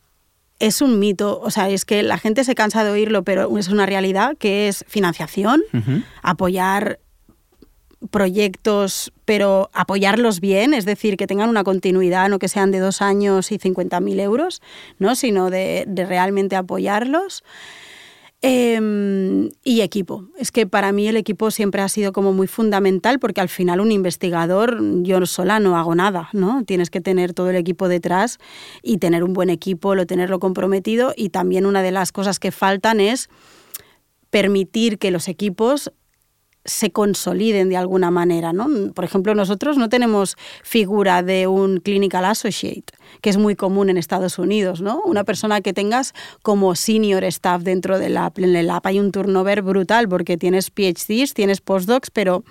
es 0.59 0.81
un 0.81 0.99
mito, 0.99 1.39
o 1.41 1.51
sea, 1.51 1.69
es 1.69 1.85
que 1.85 2.01
la 2.01 2.17
gente 2.17 2.43
se 2.43 2.55
cansa 2.55 2.83
de 2.83 2.91
oírlo, 2.91 3.23
pero 3.23 3.57
es 3.57 3.67
una 3.67 3.85
realidad 3.85 4.37
que 4.37 4.67
es 4.67 4.85
financiación, 4.87 5.61
apoyar 6.21 6.99
proyectos, 8.09 9.11
pero 9.25 9.69
apoyarlos 9.73 10.39
bien, 10.39 10.73
es 10.73 10.85
decir, 10.85 11.17
que 11.17 11.27
tengan 11.27 11.49
una 11.49 11.63
continuidad, 11.63 12.29
no 12.29 12.39
que 12.39 12.47
sean 12.47 12.71
de 12.71 12.79
dos 12.79 13.01
años 13.01 13.51
y 13.51 13.57
50.000 13.57 14.19
euros, 14.19 14.61
¿no? 14.99 15.15
sino 15.15 15.49
de, 15.49 15.85
realmente 16.07 16.55
apoyarlos. 16.55 17.43
Em, 18.41 19.49
y 19.63 19.81
equipo. 19.81 20.25
Es 20.37 20.51
que 20.51 20.67
para 20.67 20.91
mí 20.91 21.07
el 21.07 21.17
equipo 21.17 21.49
siempre 21.49 21.81
ha 21.81 21.89
sido 21.89 22.13
como 22.13 22.31
muy 22.31 22.45
fundamental 22.45 23.17
porque 23.17 23.41
al 23.41 23.49
final 23.49 23.79
un 23.79 23.91
investigador, 23.91 24.77
yo 25.01 25.25
sola 25.25 25.59
no 25.59 25.77
hago 25.77 25.95
nada, 25.95 26.29
¿no? 26.31 26.63
Tienes 26.63 26.91
que 26.91 27.01
tener 27.01 27.33
todo 27.33 27.49
el 27.49 27.55
equipo 27.55 27.87
detrás 27.87 28.37
y 28.83 28.97
tener 28.97 29.23
un 29.23 29.33
buen 29.33 29.49
equipo, 29.49 29.95
lo 29.95 30.05
tenerlo 30.05 30.39
comprometido 30.39 31.13
y 31.15 31.29
también 31.29 31.65
una 31.65 31.81
de 31.81 31.91
las 31.91 32.11
cosas 32.11 32.37
que 32.37 32.51
faltan 32.51 32.99
es 32.99 33.29
permitir 34.29 34.99
que 34.99 35.11
los 35.11 35.27
equipos 35.27 35.91
se 36.65 36.91
consoliden 36.91 37.69
de 37.69 37.77
alguna 37.77 38.11
manera. 38.11 38.51
¿no? 38.51 38.67
Por 38.93 39.05
ejemplo, 39.05 39.35
nosotros 39.35 39.77
no 39.77 39.87
tenemos 39.87 40.35
figura 40.63 41.23
de 41.23 41.47
un 41.47 41.79
clinical 41.79 42.25
associate, 42.25 42.93
que 43.21 43.29
es 43.29 43.37
muy 43.37 43.55
común 43.55 43.89
en 43.89 43.97
Estados 43.97 44.39
Unidos. 44.39 44.81
¿no? 44.81 45.01
Una 45.05 45.23
persona 45.23 45.61
que 45.61 45.73
tengas 45.73 46.13
como 46.41 46.75
senior 46.75 47.23
staff 47.23 47.61
dentro 47.61 47.99
del 47.99 48.17
app. 48.17 48.39
En 48.39 48.55
el 48.55 48.69
app 48.69 48.87
hay 48.87 48.99
un 48.99 49.11
turnover 49.11 49.61
brutal 49.61 50.09
porque 50.09 50.37
tienes 50.37 50.71
PhDs, 50.71 51.33
tienes 51.33 51.61
postdocs, 51.61 52.09
pero 52.09 52.43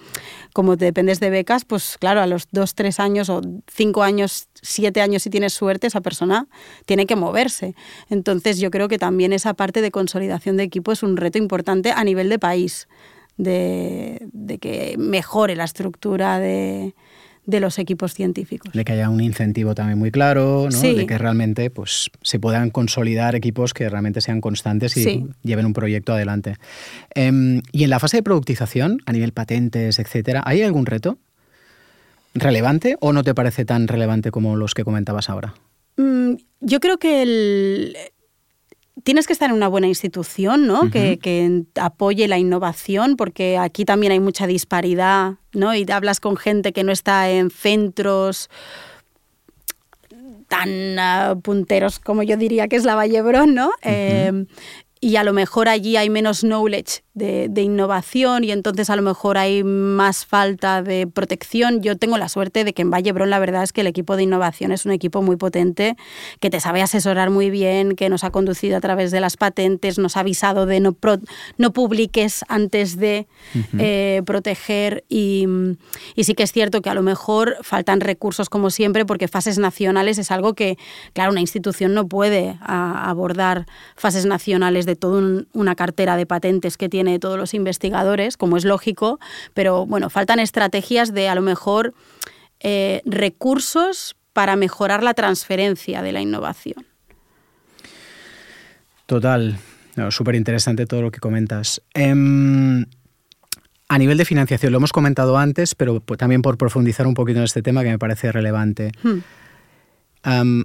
como 0.53 0.77
te 0.77 0.85
dependes 0.85 1.19
de 1.19 1.31
becas, 1.31 1.65
pues 1.65 1.99
claro, 1.99 2.21
a 2.21 2.27
los 2.27 2.47
dos, 2.53 2.75
tres 2.75 3.01
años 3.01 3.29
o 3.29 3.41
cinco 3.67 4.05
años, 4.05 4.47
siete 4.63 5.01
años 5.01 5.25
si 5.25 5.31
tienes 5.31 5.53
suerte, 5.53 5.89
esa 5.89 6.01
persona 6.01 6.47
tiene 6.87 7.07
que 7.07 7.17
moverse. 7.17 7.75
Entonces 8.09 8.59
yo 8.59 8.71
creo 8.71 8.87
que 8.89 8.99
también 8.99 9.33
esa 9.33 9.55
parte 9.55 9.83
de 9.83 9.91
consolidación 9.91 10.57
de 10.57 10.63
equipo 10.63 10.93
es 10.93 11.03
un 11.03 11.17
reto 11.17 11.39
importante 11.39 11.91
a 11.91 12.05
nivel 12.05 12.29
de 12.29 12.39
país 12.39 12.87
de, 13.37 14.59
que 14.61 14.97
mejore 14.99 15.57
la 15.57 15.65
estructura 15.65 16.39
de, 16.39 16.95
los 17.47 17.79
equipos 17.79 18.15
científicos. 18.15 18.73
De 18.73 18.85
que 18.85 18.93
haya 18.93 19.11
un 19.11 19.21
incentivo 19.21 19.75
también 19.75 19.99
muy 19.99 20.11
claro, 20.11 20.69
¿no? 20.71 20.81
de 20.81 21.07
que 21.07 21.19
realmente 21.19 21.71
pues, 21.71 22.11
se 22.23 22.39
puedan 22.39 22.71
consolidar 22.71 23.35
equipos 23.35 23.75
que 23.75 23.89
realmente 23.89 24.21
sean 24.21 24.41
constantes 24.41 24.97
y 24.97 25.27
lleven 25.43 25.67
un 25.67 25.73
proyecto 25.73 26.13
adelante. 26.13 26.57
Em, 27.15 27.63
y 27.73 27.85
en 27.85 27.91
la 27.91 27.99
fase 27.99 28.19
de 28.19 28.23
productización, 28.23 28.99
a 29.07 29.13
nivel 29.13 29.33
patentes, 29.33 29.99
etcétera, 29.99 30.43
¿hay 30.45 30.63
algún 30.63 30.87
reto 30.87 31.19
relevante 32.35 32.97
o 33.01 33.13
no 33.13 33.23
te 33.23 33.35
parece 33.35 33.65
tan 33.65 33.89
relevante 33.89 34.31
como 34.31 34.57
los 34.57 34.75
que 34.75 34.85
comentabas 34.85 35.31
ahora? 35.31 35.55
Mm, 35.97 36.35
yo 36.61 36.81
creo 36.81 36.99
que 36.99 37.23
el, 37.23 37.97
tienes 39.05 39.27
que 39.27 39.33
estar 39.35 39.51
en 39.51 39.57
una 39.57 39.69
buena 39.69 39.87
institución, 39.87 40.67
¿no? 40.67 40.91
que, 40.91 41.65
apoye 41.81 42.27
la 42.27 42.39
innovación, 42.39 43.17
porque 43.17 43.59
aquí 43.59 43.85
también 43.85 44.13
hay 44.13 44.21
mucha 44.21 44.47
disparidad, 44.47 45.35
¿no? 45.53 45.75
Y 45.75 45.87
hablas 45.91 46.21
con 46.21 46.37
gente 46.37 46.73
que 46.73 46.83
no 46.83 46.91
está 46.91 47.31
en 47.31 47.51
centros 47.51 48.51
tan 50.49 50.99
ah, 50.99 51.37
punteros 51.43 51.99
como 51.99 52.23
yo 52.23 52.37
diría 52.37 52.69
que 52.69 52.77
es 52.77 52.85
la 52.85 52.95
Vallebrón, 52.95 53.55
¿no? 53.55 53.73
Eh, 53.83 54.47
y 55.05 55.17
a 55.17 55.23
lo 55.23 55.35
mejor 55.35 55.69
allí 55.69 55.99
hay 55.99 56.09
menos 56.09 56.41
knowledge 56.41 57.03
de, 57.13 57.63
innovación 57.63 58.43
y 58.43 58.51
entonces 58.51 58.89
a 58.89 58.97
lo 58.97 59.03
mejor 59.03 59.37
hay 59.37 59.63
más 59.63 60.25
falta 60.25 60.83
de 60.83 61.07
protección. 61.07 61.83
Yo 61.83 61.99
tengo 61.99 62.17
la 62.17 62.31
suerte 62.31 62.65
de 62.65 62.73
que 62.73 62.81
en 62.83 62.91
Vallebrón 62.91 63.29
la 63.29 63.39
verdad 63.39 63.63
es 63.63 63.75
que 63.75 63.83
el 63.83 63.87
equipo 63.87 64.17
de 64.17 64.23
innovación 64.23 64.73
es 64.73 64.87
un 64.87 64.93
equipo 64.93 65.21
muy 65.21 65.37
potente, 65.37 65.97
que 66.41 66.49
te 66.49 66.59
sabe 66.59 66.81
asesorar 66.81 67.29
muy 67.29 67.51
bien, 67.51 67.97
que 67.97 68.09
nos 68.09 68.25
ha 68.25 68.31
conducido 68.31 68.79
a 68.79 68.81
través 68.81 69.11
de 69.11 69.21
las 69.21 69.37
patentes, 69.37 69.99
nos 69.99 70.17
ha 70.17 70.21
avisado 70.21 70.65
de 70.65 70.81
no, 70.81 70.97
no 71.59 71.73
publiques 71.75 72.43
antes 72.49 72.97
de 72.97 73.27
eh, 73.79 74.23
proteger 74.25 75.05
y, 75.11 75.47
y, 76.17 76.25
sí 76.25 76.35
que 76.35 76.45
es 76.45 76.53
cierto 76.53 76.81
que 76.81 76.89
a 76.89 76.95
lo 76.95 77.03
mejor 77.03 77.59
faltan 77.61 78.01
recursos 78.01 78.49
como 78.49 78.71
siempre 78.71 79.05
porque 79.05 79.29
fases 79.29 79.59
nacionales 79.59 80.17
es 80.17 80.31
algo 80.31 80.55
que, 80.55 80.79
claro, 81.13 81.31
una 81.31 81.43
institución 81.43 81.93
no 81.93 82.09
puede 82.09 82.57
abordar 82.63 83.67
fases 83.97 84.25
nacionales 84.25 84.87
de 84.87 84.94
toda 84.97 85.45
una 85.53 85.75
cartera 85.75 86.17
de 86.17 86.27
patentes 86.27 86.77
que 86.77 86.89
tiene 86.89 87.19
todos 87.19 87.39
los 87.39 87.55
investigadores, 87.55 88.37
como 88.37 88.57
es 88.57 88.65
lógico, 88.65 89.19
pero 89.55 89.87
bueno, 89.87 90.11
faltan 90.11 90.39
estrategias 90.39 91.13
de 91.13 91.29
a 91.29 91.35
lo 91.35 91.43
mejor 91.43 91.95
eh, 92.61 93.03
recursos 93.05 94.17
para 94.33 94.57
mejorar 94.57 95.03
la 95.03 95.15
transferencia 95.15 96.03
de 96.03 96.13
la 96.13 96.21
innovación. 96.21 96.85
Total, 99.07 99.59
súper 100.11 100.35
interesante 100.35 100.87
todo 100.87 101.03
lo 101.03 101.11
que 101.11 101.21
comentas. 101.21 101.83
Em, 101.93 102.85
a 103.89 103.99
nivel 103.99 104.19
de 104.19 104.25
financiación, 104.25 104.73
lo 104.73 104.79
hemos 104.79 104.93
comentado 104.93 105.37
antes, 105.39 105.75
pero 105.75 106.01
también 106.01 106.43
por 106.43 106.57
profundizar 106.57 107.07
un 107.07 107.15
poquito 107.15 107.39
en 107.39 107.45
este 107.45 107.63
tema 107.63 107.83
que 107.83 107.91
me 107.91 107.99
parece 107.99 108.33
relevante. 108.33 108.93
Hmm. 109.03 110.63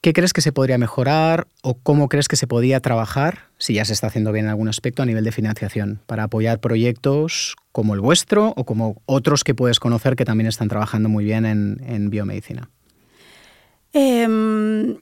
¿Qué 0.00 0.12
crees 0.12 0.32
que 0.32 0.42
se 0.42 0.52
podría 0.52 0.78
mejorar 0.78 1.48
o 1.62 1.74
cómo 1.74 2.08
crees 2.08 2.28
que 2.28 2.36
se 2.36 2.46
podía 2.46 2.78
trabajar, 2.78 3.48
si 3.58 3.74
ya 3.74 3.84
se 3.84 3.92
está 3.92 4.06
haciendo 4.06 4.30
bien 4.30 4.44
en 4.44 4.50
algún 4.50 4.68
aspecto, 4.68 5.02
a 5.02 5.06
nivel 5.06 5.24
de 5.24 5.32
financiación, 5.32 6.00
para 6.06 6.24
apoyar 6.24 6.60
proyectos 6.60 7.56
como 7.72 7.94
el 7.94 8.00
vuestro 8.00 8.54
o 8.56 8.64
como 8.64 9.02
otros 9.06 9.42
que 9.42 9.56
puedes 9.56 9.80
conocer 9.80 10.14
que 10.14 10.24
también 10.24 10.46
están 10.46 10.68
trabajando 10.68 11.08
muy 11.08 11.24
bien 11.24 11.44
en, 11.44 12.10
biomedicina? 12.10 12.70
Em, 13.92 14.98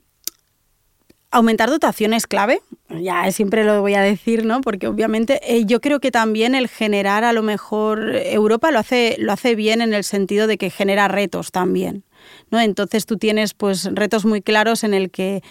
aumentar 1.30 1.70
dotaciones 1.70 2.26
clave, 2.26 2.60
ya 2.88 3.30
siempre 3.32 3.64
lo 3.64 3.80
voy 3.80 3.94
a 3.94 4.00
decir, 4.00 4.44
¿no? 4.44 4.60
Porque 4.60 4.86
obviamente 4.86 5.40
eh, 5.42 5.64
yo 5.66 5.80
creo 5.80 6.00
que 6.00 6.10
también 6.10 6.54
el 6.54 6.68
generar 6.68 7.24
a 7.24 7.32
lo 7.32 7.42
mejor 7.42 8.14
Europa 8.16 8.70
lo 8.70 8.78
hace, 8.78 9.16
lo 9.18 9.32
hace 9.32 9.54
bien 9.54 9.80
en 9.80 9.92
el 9.92 10.04
sentido 10.04 10.46
de 10.46 10.56
que 10.56 10.70
genera 10.70 11.08
retos 11.08 11.50
también. 11.50 12.04
¿no? 12.50 12.60
Entonces 12.60 13.06
tú 13.06 13.18
tienes 13.18 13.54
pues 13.54 13.88
retos 13.92 14.24
muy 14.24 14.42
claros 14.42 14.84
en 14.84 14.94
el 14.94 15.10
que 15.10 15.42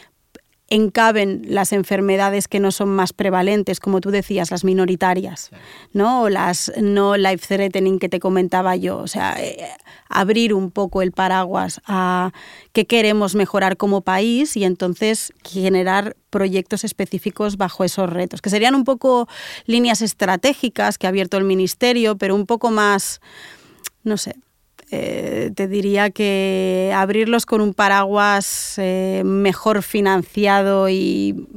encaben 0.69 1.43
las 1.47 1.73
enfermedades 1.73 2.47
que 2.47 2.59
no 2.59 2.71
son 2.71 2.89
más 2.89 3.13
prevalentes, 3.13 3.79
como 3.79 4.01
tú 4.01 4.09
decías, 4.09 4.49
las 4.49 4.63
minoritarias, 4.63 5.51
¿no? 5.93 6.23
O 6.23 6.29
las 6.29 6.71
no 6.81 7.17
life 7.17 7.45
threatening 7.47 7.99
que 7.99 8.09
te 8.09 8.19
comentaba 8.19 8.75
yo, 8.75 8.97
o 8.97 9.07
sea, 9.07 9.35
eh, 9.39 9.67
abrir 10.09 10.53
un 10.53 10.71
poco 10.71 11.03
el 11.03 11.11
paraguas 11.11 11.81
a 11.85 12.31
qué 12.73 12.85
queremos 12.85 13.35
mejorar 13.35 13.77
como 13.77 14.01
país 14.01 14.57
y 14.57 14.63
entonces 14.63 15.33
generar 15.43 16.15
proyectos 16.31 16.83
específicos 16.83 17.57
bajo 17.57 17.83
esos 17.83 18.09
retos, 18.09 18.41
que 18.41 18.49
serían 18.49 18.73
un 18.73 18.83
poco 18.83 19.27
líneas 19.65 20.01
estratégicas 20.01 20.97
que 20.97 21.05
ha 21.05 21.09
abierto 21.09 21.37
el 21.37 21.43
ministerio, 21.43 22.17
pero 22.17 22.33
un 22.33 22.47
poco 22.47 22.71
más 22.71 23.21
no 24.05 24.17
sé, 24.17 24.35
eh, 24.91 25.51
te 25.55 25.67
diría 25.67 26.09
que 26.09 26.93
abrirlos 26.95 27.45
con 27.45 27.61
un 27.61 27.73
paraguas 27.73 28.75
eh, 28.77 29.23
mejor 29.25 29.81
financiado 29.81 30.89
y 30.89 31.47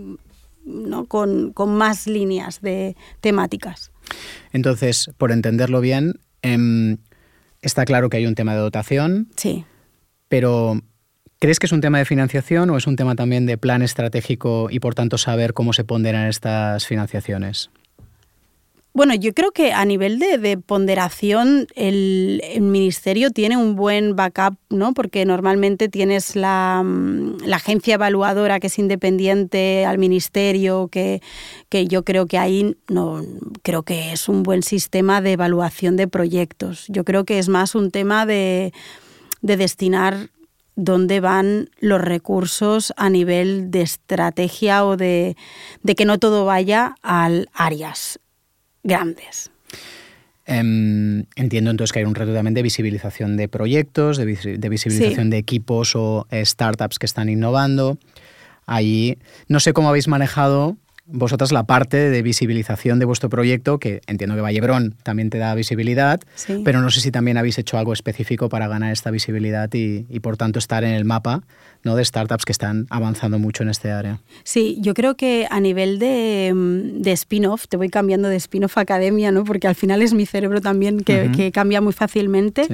¿no? 0.64 1.06
con, 1.06 1.52
más 1.66 2.06
líneas 2.06 2.60
de 2.60 2.96
temáticas. 3.20 3.90
Entonces, 4.52 5.10
por 5.18 5.32
entenderlo 5.32 5.80
bien, 5.80 6.20
em, 6.42 6.98
está 7.60 7.84
claro 7.84 8.08
que 8.08 8.16
hay 8.16 8.26
un 8.26 8.34
tema 8.34 8.54
de 8.54 8.60
dotación. 8.60 9.28
Sí. 9.36 9.64
Pero 10.28 10.80
¿Crees 11.40 11.60
que 11.60 11.66
es 11.66 11.72
un 11.72 11.80
tema 11.80 11.98
de 11.98 12.04
financiación 12.04 12.68
o 12.70 12.76
es 12.76 12.88
un 12.88 12.96
tema 12.96 13.14
también 13.14 13.46
de 13.46 13.56
plan 13.56 13.82
estratégico 13.82 14.68
y 14.70 14.80
por 14.80 14.96
tanto 14.96 15.18
saber 15.18 15.54
cómo 15.54 15.72
se 15.72 15.84
ponderan 15.84 16.26
estas 16.26 16.84
financiaciones? 16.84 17.70
Bueno, 18.94 19.14
yo 19.14 19.33
creo 19.33 19.53
que 19.53 19.72
a 19.72 19.85
nivel 19.85 20.18
de, 20.18 20.59
ponderación 20.59 21.68
el, 21.77 22.40
ministerio 22.61 23.31
tiene 23.31 23.57
un 23.57 23.77
buen 23.77 24.16
backup, 24.16 24.57
¿no? 24.70 24.92
Porque 24.92 25.24
normalmente 25.24 25.88
tienes 25.88 26.35
la, 26.35 26.83
mm, 26.85 27.53
agencia 27.53 27.94
evaluadora 27.94 28.59
que 28.61 28.66
es 28.68 28.79
independiente 28.79 29.85
al 29.87 29.98
ministerio, 29.98 30.88
que, 30.88 31.22
que, 31.68 31.87
yo 31.87 32.03
creo 32.03 32.27
que 32.27 32.38
ahí 32.38 32.77
no 32.88 33.22
creo 33.62 33.83
que 33.83 34.12
es 34.12 34.29
un 34.29 34.42
buen 34.42 34.62
sistema 34.62 35.20
de 35.20 35.33
evaluación 35.33 35.96
de 35.96 36.09
proyectos. 36.09 36.87
Yo 36.88 37.05
creo 37.05 37.24
que 37.24 37.38
es 37.38 37.48
más 37.48 37.74
un 37.74 37.90
tema 37.90 38.27
de, 38.27 38.72
de 39.42 39.57
destinar 39.57 40.31
dónde 40.74 41.20
van 41.20 41.70
los 41.79 42.01
recursos 42.01 42.92
a 42.96 43.11
nivel 43.11 43.70
de 43.70 43.83
estrategia 43.83 44.85
o 44.85 44.96
de, 44.96 45.37
de 45.83 45.94
que 45.94 46.05
no 46.05 46.18
todo 46.18 46.46
vaya 46.46 46.94
al 47.03 47.48
áreas 47.53 48.18
grandes. 48.88 49.51
Em, 50.46 51.27
entiendo 51.37 51.70
entonces 51.70 51.92
que 51.92 51.98
hay 51.98 52.07
un 52.07 52.14
reto 52.14 52.33
también 52.33 52.55
de 52.55 52.62
visibilización 52.62 53.37
de 53.37 53.48
proyectos, 53.48 54.16
de, 54.16 54.24
visibilización 54.24 55.29
de 55.29 55.37
equipos 55.37 55.94
o 55.94 56.27
eh, 56.31 56.44
startups 56.44 56.98
que 56.98 57.05
están 57.05 57.29
innovando. 57.29 57.98
Ahí 58.64 59.18
no 59.46 59.61
sé 59.61 59.74
cómo 59.74 59.90
habéis 59.90 60.09
manejado 60.09 60.79
vosotras 61.11 61.53
la 61.53 61.64
parte 61.64 62.11
de 62.11 62.23
visibilización 62.23 62.99
de 62.99 63.07
vuestro 63.07 63.31
proyecto, 63.31 63.79
que 63.79 64.03
entiendo 64.07 64.37
que 64.37 64.42
Vallebrón 64.42 64.94
también 65.03 65.31
te 65.31 65.38
da 65.38 65.55
visibilidad, 65.55 66.21
pero 66.64 66.81
no 66.83 66.90
sé 66.90 67.01
si 67.01 67.11
también 67.11 67.38
habéis 67.38 67.59
hecho 67.59 67.79
algo 67.79 67.92
específico 67.92 68.49
para 68.49 68.68
ganar 68.68 68.92
esta 68.92 69.11
visibilidad 69.11 69.71
y, 69.73 70.21
por 70.21 70.37
tanto 70.37 70.59
estar 70.59 70.85
en 70.85 70.92
el 70.92 71.05
mapa 71.05 71.42
¿no? 71.83 71.97
de 71.97 72.05
startups 72.05 72.44
que 72.44 72.53
están 72.53 72.87
avanzando 72.90 73.38
mucho 73.38 73.62
en 73.62 73.71
este 73.71 73.90
área. 73.90 74.21
Sí, 74.44 74.77
yo 74.81 74.94
creo 74.94 75.16
que 75.16 75.47
a 75.51 75.61
nivel 75.61 75.99
de, 75.99 76.53
mm, 76.55 77.03
de 77.03 77.12
spin-off, 77.12 77.68
te 77.68 77.77
voy 77.77 77.88
cambiando 77.88 78.29
de 78.29 78.37
spin-off 78.37 78.77
academia, 78.77 79.31
¿no? 79.33 79.44
porque 79.44 79.66
al 79.66 79.75
final 79.75 80.03
es 80.03 80.12
mi 80.12 80.27
cerebro 80.27 80.61
también 80.61 81.01
que, 81.01 81.51
cambia 81.53 81.81
muy 81.81 81.92
fácilmente. 81.92 82.68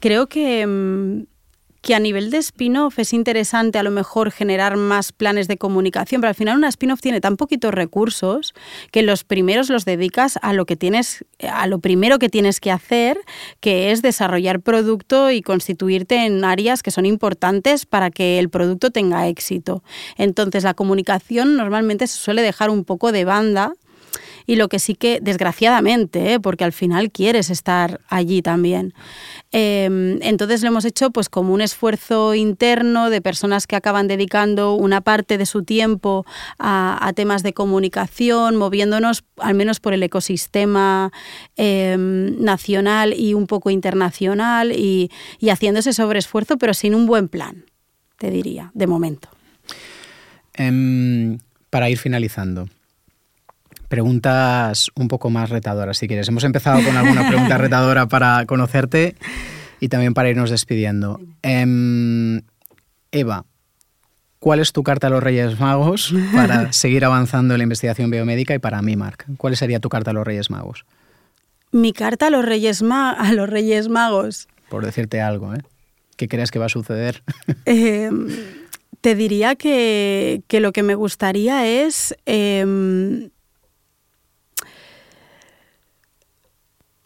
Creo 0.00 0.26
que 0.26 0.66
mm, 0.66 1.37
que 1.88 1.94
a 1.94 2.00
nivel 2.00 2.30
de 2.30 2.36
spin-off 2.36 2.98
es 2.98 3.14
interesante 3.14 3.78
a 3.78 3.82
lo 3.82 3.90
mejor 3.90 4.30
generar 4.30 4.76
más 4.76 5.10
planes 5.10 5.48
de 5.48 5.56
comunicación, 5.56 6.20
pero 6.20 6.28
al 6.28 6.34
final 6.34 6.58
una 6.58 6.68
spin-off 6.68 7.00
tiene 7.00 7.22
tan 7.22 7.38
poquitos 7.38 7.72
recursos 7.72 8.52
que 8.90 9.00
los 9.00 9.24
primeros 9.24 9.70
los 9.70 9.86
dedicas 9.86 10.38
a 10.42 10.52
lo 10.52 10.66
que 10.66 10.76
tienes, 10.76 11.24
a 11.50 11.66
lo 11.66 11.78
primero 11.78 12.18
que 12.18 12.28
tienes 12.28 12.60
que 12.60 12.70
hacer, 12.70 13.18
que 13.60 13.90
es 13.90 14.02
desarrollar 14.02 14.60
producto 14.60 15.30
y 15.30 15.40
constituirte 15.40 16.26
en 16.26 16.44
áreas 16.44 16.82
que 16.82 16.90
son 16.90 17.06
importantes 17.06 17.86
para 17.86 18.10
que 18.10 18.38
el 18.38 18.50
producto 18.50 18.90
tenga 18.90 19.26
éxito. 19.26 19.82
Entonces 20.18 20.64
la 20.64 20.74
comunicación 20.74 21.56
normalmente 21.56 22.06
se 22.06 22.18
suele 22.18 22.42
dejar 22.42 22.68
un 22.68 22.84
poco 22.84 23.12
de 23.12 23.24
banda 23.24 23.72
y 24.48 24.56
lo 24.56 24.68
que 24.68 24.78
sí 24.78 24.94
que, 24.94 25.20
desgraciadamente, 25.20 26.32
¿eh? 26.32 26.40
porque 26.40 26.64
al 26.64 26.72
final 26.72 27.10
quieres 27.12 27.50
estar 27.50 28.00
allí 28.08 28.40
también. 28.40 28.94
Em, 29.52 30.18
entonces 30.22 30.62
lo 30.62 30.68
hemos 30.68 30.86
hecho 30.86 31.10
pues 31.10 31.28
como 31.28 31.52
un 31.52 31.60
esfuerzo 31.60 32.34
interno 32.34 33.10
de 33.10 33.20
personas 33.20 33.66
que 33.66 33.76
acaban 33.76 34.08
dedicando 34.08 34.72
una 34.72 35.02
parte 35.02 35.36
de 35.36 35.44
su 35.44 35.64
tiempo 35.64 36.24
a, 36.58 37.12
temas 37.14 37.42
de 37.42 37.52
comunicación, 37.52 38.56
moviéndonos 38.56 39.22
al 39.36 39.54
menos 39.54 39.80
por 39.80 39.92
el 39.92 40.02
ecosistema 40.02 41.12
em, 41.56 42.42
nacional 42.42 43.12
y 43.12 43.34
un 43.34 43.46
poco 43.46 43.68
internacional 43.68 44.72
y, 44.72 45.10
y 45.40 45.50
haciendo 45.50 45.80
ese 45.80 45.92
sobreesfuerzo, 45.92 46.56
pero 46.56 46.72
sin 46.72 46.94
un 46.94 47.04
buen 47.04 47.28
plan, 47.28 47.66
te 48.16 48.30
diría, 48.30 48.70
de 48.72 48.86
momento. 48.86 49.28
Em, 50.54 51.38
para 51.68 51.90
ir 51.90 51.98
finalizando, 51.98 52.66
preguntas 53.88 54.90
un 54.94 55.08
poco 55.08 55.30
más 55.30 55.50
retadoras, 55.50 55.98
si 55.98 56.06
quieres. 56.06 56.28
Hemos 56.28 56.44
empezado 56.44 56.82
con 56.82 56.96
alguna 56.96 57.26
pregunta 57.26 57.58
retadora 57.58 58.06
para 58.06 58.44
conocerte 58.46 59.16
y 59.80 59.88
también 59.88 60.14
para 60.14 60.28
irnos 60.28 60.50
despidiendo. 60.50 61.20
Em, 61.42 62.42
Eva, 63.10 63.44
¿cuál 64.38 64.60
es 64.60 64.72
tu 64.72 64.82
carta 64.82 65.06
a 65.06 65.10
los 65.10 65.22
Reyes 65.22 65.58
Magos 65.58 66.14
para 66.34 66.72
seguir 66.72 67.04
avanzando 67.04 67.54
en 67.54 67.58
la 67.58 67.64
investigación 67.64 68.10
biomédica? 68.10 68.54
Y 68.54 68.58
para 68.58 68.82
mí, 68.82 68.96
Marc, 68.96 69.26
¿cuál 69.36 69.56
sería 69.56 69.80
tu 69.80 69.88
carta 69.88 70.10
a 70.10 70.14
los 70.14 70.26
Reyes 70.26 70.50
Magos? 70.50 70.84
Mi 71.72 71.92
carta 71.92 72.28
a 72.28 72.30
los 72.30 72.44
Reyes, 72.44 72.82
a 72.82 73.32
los 73.32 73.48
Reyes 73.48 73.88
Magos. 73.88 74.48
Por 74.68 74.84
decirte 74.84 75.20
algo, 75.20 75.54
¿eh? 75.54 75.62
¿Qué 76.16 76.28
crees 76.28 76.50
que 76.50 76.58
va 76.58 76.66
a 76.66 76.70
suceder? 76.70 77.22
Em, 77.64 78.28
te 79.00 79.14
diría 79.14 79.54
que, 79.54 80.42
lo 80.50 80.72
que 80.72 80.82
me 80.82 80.94
gustaría 80.94 81.66
es 81.66 82.14
em, 82.26 83.30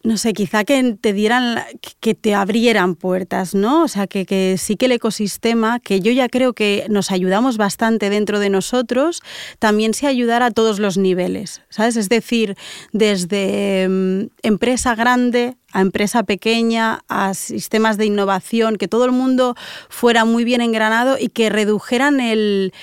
no 0.05 0.17
sé, 0.17 0.33
quizá 0.33 0.65
que 0.65 0.97
te 1.01 1.12
dieran, 1.12 1.61
que 2.01 2.15
te 2.15 2.35
abrieran 2.35 2.97
puertas, 2.97 3.55
¿no? 3.55 3.85
O 3.85 3.88
sea, 3.88 4.07
que, 4.07 4.57
sí 4.59 4.77
que 4.77 4.87
el 4.87 4.93
ecosistema, 4.93 5.79
que 5.79 6.01
yo 6.01 6.11
ya 6.11 6.29
creo 6.29 6.55
que 6.55 6.87
nos 6.88 7.12
ayudamos 7.12 7.57
bastante 7.57 8.11
dentro 8.11 8.41
de 8.41 8.51
nosotros, 8.51 9.23
también 9.61 9.95
se 9.95 10.09
ayudara 10.09 10.47
a 10.47 10.51
todos 10.51 10.81
los 10.81 10.99
niveles, 10.99 11.62
¿sabes? 11.69 11.97
Es 11.97 12.09
decir, 12.09 12.57
desde 12.93 13.88
mm, 13.88 14.27
empresa 14.43 14.95
grande 14.95 15.55
a 15.73 15.81
empresa 15.81 16.23
pequeña, 16.25 17.01
a 17.09 17.33
sistemas 17.33 17.97
de 17.97 18.05
innovación, 18.05 18.77
que 18.77 18.88
todo 18.88 19.07
el 19.07 19.12
mundo 19.12 19.55
fuera 19.88 20.25
muy 20.25 20.45
bien 20.45 20.61
engranado 20.61 21.17
y 21.19 21.29
que 21.29 21.49
redujeran 21.49 22.21
el 22.21 22.75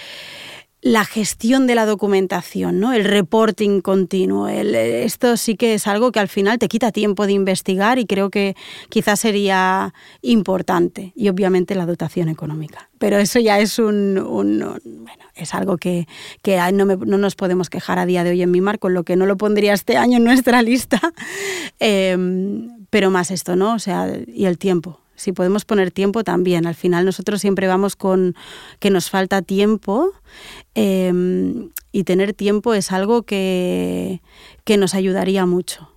la 0.82 1.04
gestión 1.04 1.68
de 1.68 1.76
la 1.76 1.86
documentación, 1.86 2.80
¿no? 2.80 2.94
el 2.94 3.04
reporting 3.04 3.82
continuo. 3.82 4.48
esto 4.48 5.36
sí 5.36 5.56
que 5.56 5.74
es 5.74 5.88
algo 5.88 6.14
que 6.14 6.20
al 6.20 6.30
final 6.30 6.58
te 6.58 6.70
quita 6.70 6.94
tiempo 6.94 7.26
de 7.26 7.34
investigar 7.34 8.00
y 8.00 8.06
creo 8.06 8.30
que 8.30 8.56
quizás 8.88 9.20
sería 9.20 9.94
importante. 10.22 11.12
Y 11.16 11.28
obviamente 11.28 11.76
la 11.76 11.86
dotación 11.86 12.30
económica. 12.30 12.90
Pero 12.98 13.18
eso 13.18 13.40
ya 13.40 13.60
es 13.60 13.78
un, 13.78 14.16
bueno, 14.26 14.78
es 15.36 15.54
algo 15.54 15.78
que, 15.78 16.08
no, 16.74 16.86
nos 16.96 17.36
podemos 17.36 17.70
quejar 17.70 18.00
a 18.00 18.06
día 18.06 18.24
de 18.24 18.32
hoy 18.32 18.42
en 18.42 18.52
mi 18.52 18.62
marco, 18.62 18.80
con 18.80 18.94
lo 18.94 19.04
que 19.04 19.18
no 19.18 19.26
lo 19.26 19.36
pondría 19.36 19.74
este 19.74 19.98
año 19.98 20.18
en 20.18 20.24
nuestra 20.24 20.62
lista. 20.64 21.02
Em, 21.80 22.86
pero 22.90 23.12
más 23.12 23.32
esto, 23.32 23.58
¿no? 23.58 23.74
O 23.74 23.80
sea, 23.80 24.08
y 24.28 24.46
el 24.46 24.58
tiempo 24.58 25.02
si 25.20 25.34
podemos 25.34 25.66
poner 25.66 25.92
tiempo 25.92 26.24
también. 26.24 26.66
Al 26.66 26.76
final 26.76 27.06
nosotros 27.06 27.42
siempre 27.42 27.68
vamos 27.68 27.96
con 27.96 28.36
que 28.80 28.90
nos 28.90 29.10
falta 29.10 29.42
tiempo 29.42 30.14
em, 30.76 31.70
y 31.92 32.04
tener 32.04 32.34
tiempo 32.34 32.74
es 32.74 32.92
algo 32.92 33.24
que, 33.24 34.22
que 34.64 34.78
nos 34.78 34.94
ayudaría 34.96 35.46
mucho. 35.46 35.92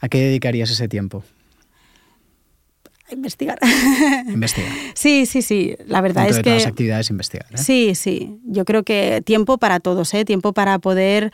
¿A 0.00 0.08
qué 0.08 0.18
dedicarías 0.18 0.70
ese 0.70 0.88
tiempo? 0.88 1.24
investigar. 3.12 3.58
Investigar. 4.28 4.72
Sí, 4.94 5.26
sí, 5.26 5.42
sí. 5.42 5.76
La 5.86 6.00
verdad 6.00 6.28
es 6.28 6.40
que. 6.40 6.54
las 6.54 6.66
actividades 6.66 7.10
investigar. 7.10 7.46
¿eh? 7.52 7.58
Sí, 7.58 7.94
sí. 7.94 8.38
Yo 8.44 8.64
creo 8.64 8.82
que 8.82 9.22
tiempo 9.24 9.58
para 9.58 9.80
todos, 9.80 10.12
¿eh? 10.14 10.24
tiempo 10.24 10.52
para 10.52 10.78
poder 10.78 11.32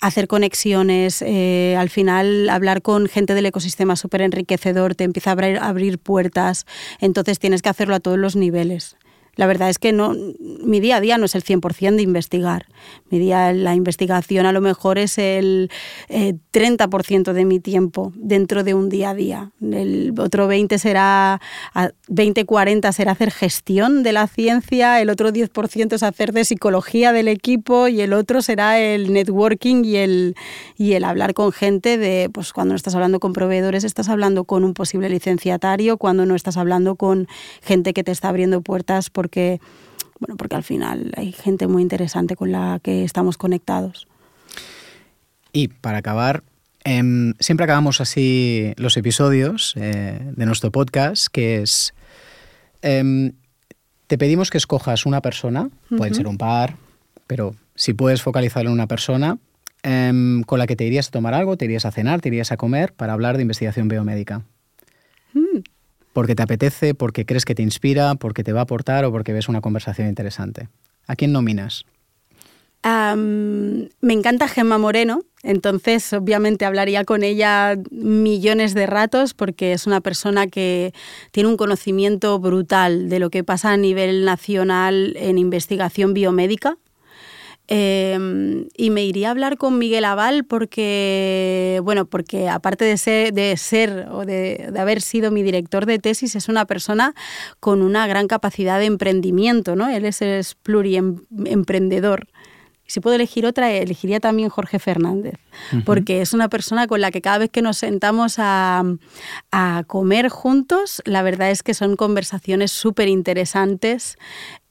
hacer 0.00 0.28
conexiones, 0.28 1.22
eh, 1.22 1.74
al 1.78 1.88
final 1.88 2.48
hablar 2.50 2.82
con 2.82 3.08
gente 3.08 3.34
del 3.34 3.46
ecosistema 3.46 3.96
súper 3.96 4.22
enriquecedor, 4.22 4.94
te 4.94 5.04
empieza 5.04 5.30
a 5.30 5.32
abrir, 5.32 5.58
abrir 5.58 5.98
puertas, 5.98 6.66
entonces 7.00 7.38
tienes 7.38 7.62
que 7.62 7.70
hacerlo 7.70 7.94
a 7.94 8.00
todos 8.00 8.18
los 8.18 8.36
niveles. 8.36 8.96
La 9.36 9.46
verdad 9.46 9.68
es 9.68 9.78
que 9.78 9.92
no, 9.92 10.14
mi 10.64 10.80
día 10.80 10.96
a 10.96 11.00
día 11.00 11.18
no 11.18 11.26
es 11.26 11.34
el 11.34 11.44
100% 11.44 11.96
de 11.96 12.02
investigar. 12.02 12.66
Mi 13.10 13.18
día, 13.18 13.52
la 13.52 13.74
investigación 13.74 14.46
a 14.46 14.52
lo 14.52 14.62
mejor 14.62 14.98
es 14.98 15.18
el 15.18 15.70
30% 16.08 17.30
eh, 17.30 17.34
de 17.34 17.44
mi 17.44 17.60
tiempo 17.60 18.12
dentro 18.16 18.64
de 18.64 18.72
un 18.72 18.88
día 18.88 19.10
a 19.10 19.14
día. 19.14 19.50
El 19.60 20.14
otro 20.18 20.48
20 20.48 20.78
será, 20.78 21.40
20-40 22.08 22.92
será 22.92 23.12
hacer 23.12 23.30
gestión 23.30 24.02
de 24.02 24.12
la 24.12 24.26
ciencia, 24.26 25.00
el 25.02 25.10
otro 25.10 25.30
10% 25.30 25.92
es 25.92 26.02
hacer 26.02 26.32
de 26.32 26.44
psicología 26.44 27.12
del 27.12 27.28
equipo 27.28 27.88
y 27.88 28.00
el 28.00 28.14
otro 28.14 28.40
será 28.40 28.80
el 28.80 29.12
networking 29.12 29.84
y 29.84 29.96
el, 29.96 30.34
y 30.78 30.94
el 30.94 31.04
hablar 31.04 31.34
con 31.34 31.52
gente 31.52 31.98
de, 31.98 32.30
pues 32.32 32.54
cuando 32.54 32.72
no 32.72 32.76
estás 32.76 32.94
hablando 32.94 33.20
con 33.20 33.34
proveedores, 33.34 33.84
estás 33.84 34.08
hablando 34.08 34.44
con 34.44 34.64
un 34.64 34.72
posible 34.72 35.10
licenciatario, 35.10 35.98
cuando 35.98 36.24
no 36.24 36.34
estás 36.34 36.56
hablando 36.56 36.96
con 36.96 37.28
gente 37.62 37.92
que 37.92 38.02
te 38.02 38.12
está 38.12 38.30
abriendo 38.30 38.62
puertas 38.62 39.10
porque, 39.26 39.60
bueno, 40.20 40.36
porque 40.36 40.54
al 40.54 40.62
final 40.62 41.12
hay 41.16 41.32
gente 41.32 41.66
muy 41.66 41.82
interesante 41.82 42.36
con 42.36 42.52
la 42.52 42.78
que 42.80 43.02
estamos 43.02 43.36
conectados. 43.36 44.06
Y 45.52 45.66
para 45.66 45.98
acabar, 45.98 46.44
em, 46.84 47.34
siempre 47.40 47.64
acabamos 47.64 48.00
así 48.00 48.72
los 48.76 48.96
episodios 48.96 49.74
eh, 49.76 50.20
de 50.36 50.46
nuestro 50.46 50.70
podcast, 50.70 51.26
que 51.26 51.60
es, 51.60 51.92
em, 52.82 53.32
te 54.06 54.16
pedimos 54.16 54.50
que 54.50 54.58
escojas 54.58 55.06
una 55.06 55.20
persona, 55.20 55.70
puede 55.96 56.14
ser 56.14 56.28
un 56.28 56.38
par, 56.38 56.76
pero 57.26 57.56
si 57.74 57.92
puedes 57.92 58.22
focalizarlo 58.22 58.70
en 58.70 58.74
una 58.74 58.86
persona, 58.86 59.38
em, 59.82 60.44
con 60.44 60.60
la 60.60 60.68
que 60.68 60.76
te 60.76 60.84
irías 60.84 61.08
a 61.08 61.10
tomar 61.10 61.34
algo, 61.34 61.56
te 61.56 61.64
irías 61.64 61.84
a 61.84 61.90
cenar, 61.90 62.20
te 62.20 62.28
irías 62.28 62.52
a 62.52 62.56
comer 62.56 62.92
para 62.92 63.12
hablar 63.12 63.38
de 63.38 63.42
investigación 63.42 63.88
biomédica. 63.88 64.44
Mm 65.32 65.75
porque 66.16 66.34
te 66.34 66.42
apetece, 66.42 66.94
porque 66.94 67.26
crees 67.26 67.44
que 67.44 67.54
te 67.54 67.62
inspira, 67.62 68.14
porque 68.14 68.42
te 68.42 68.54
va 68.54 68.60
a 68.60 68.62
aportar 68.62 69.04
o 69.04 69.12
porque 69.12 69.34
ves 69.34 69.50
una 69.50 69.60
conversación 69.60 70.08
interesante. 70.08 70.70
¿A 71.06 71.14
quién 71.14 71.30
nominas? 71.30 71.84
me 72.82 74.12
encanta 74.12 74.46
Gemma 74.46 74.78
Moreno, 74.78 75.20
entonces 75.42 76.12
obviamente 76.12 76.64
hablaría 76.64 77.04
con 77.04 77.24
ella 77.24 77.76
millones 77.90 78.74
de 78.74 78.86
ratos 78.86 79.34
porque 79.34 79.72
es 79.72 79.88
una 79.88 80.00
persona 80.00 80.46
que 80.46 80.94
tiene 81.32 81.48
un 81.48 81.56
conocimiento 81.56 82.38
brutal 82.38 83.08
de 83.10 83.18
lo 83.18 83.28
que 83.28 83.42
pasa 83.42 83.72
a 83.72 83.76
nivel 83.76 84.24
nacional 84.24 85.16
en 85.18 85.36
investigación 85.36 86.14
biomédica. 86.14 86.78
Em, 87.68 88.68
y 88.76 88.90
me 88.90 89.04
iría 89.04 89.28
a 89.28 89.30
hablar 89.32 89.56
con 89.56 89.76
Miguel 89.78 90.04
Aval 90.04 90.44
porque, 90.44 91.80
bueno, 91.82 92.06
porque 92.06 92.48
aparte 92.48 92.84
de 92.84 92.96
ser, 92.96 93.32
de 93.32 93.56
ser 93.56 94.06
o 94.10 94.24
de, 94.24 94.70
de, 94.72 94.78
haber 94.78 95.00
sido 95.00 95.32
mi 95.32 95.42
director 95.42 95.84
de 95.84 95.98
tesis, 95.98 96.36
es 96.36 96.48
una 96.48 96.64
persona 96.66 97.14
con 97.58 97.82
una 97.82 98.06
gran 98.06 98.28
capacidad 98.28 98.78
de 98.78 98.86
emprendimiento, 98.86 99.74
¿no? 99.74 99.88
Él 99.88 100.04
es, 100.04 100.22
es 100.22 100.54
pluriemprendedor. 100.54 102.28
Si 102.88 103.00
puedo 103.00 103.16
elegir 103.16 103.46
otra, 103.46 103.72
elegiría 103.72 104.20
también 104.20 104.48
Jorge 104.48 104.78
Fernández, 104.78 105.34
porque 105.84 106.20
es 106.20 106.32
una 106.32 106.48
persona 106.48 106.86
con 106.86 107.00
la 107.00 107.10
que 107.10 107.20
cada 107.20 107.38
vez 107.38 107.50
que 107.50 107.60
nos 107.60 107.78
sentamos 107.78 108.36
a, 108.38 108.84
a 109.50 109.82
comer 109.88 110.28
juntos, 110.28 111.02
la 111.04 111.22
verdad 111.22 111.50
es 111.50 111.64
que 111.64 111.74
son 111.74 111.96
conversaciones 111.96 112.70
súper 112.70 113.08
interesantes 113.08 114.18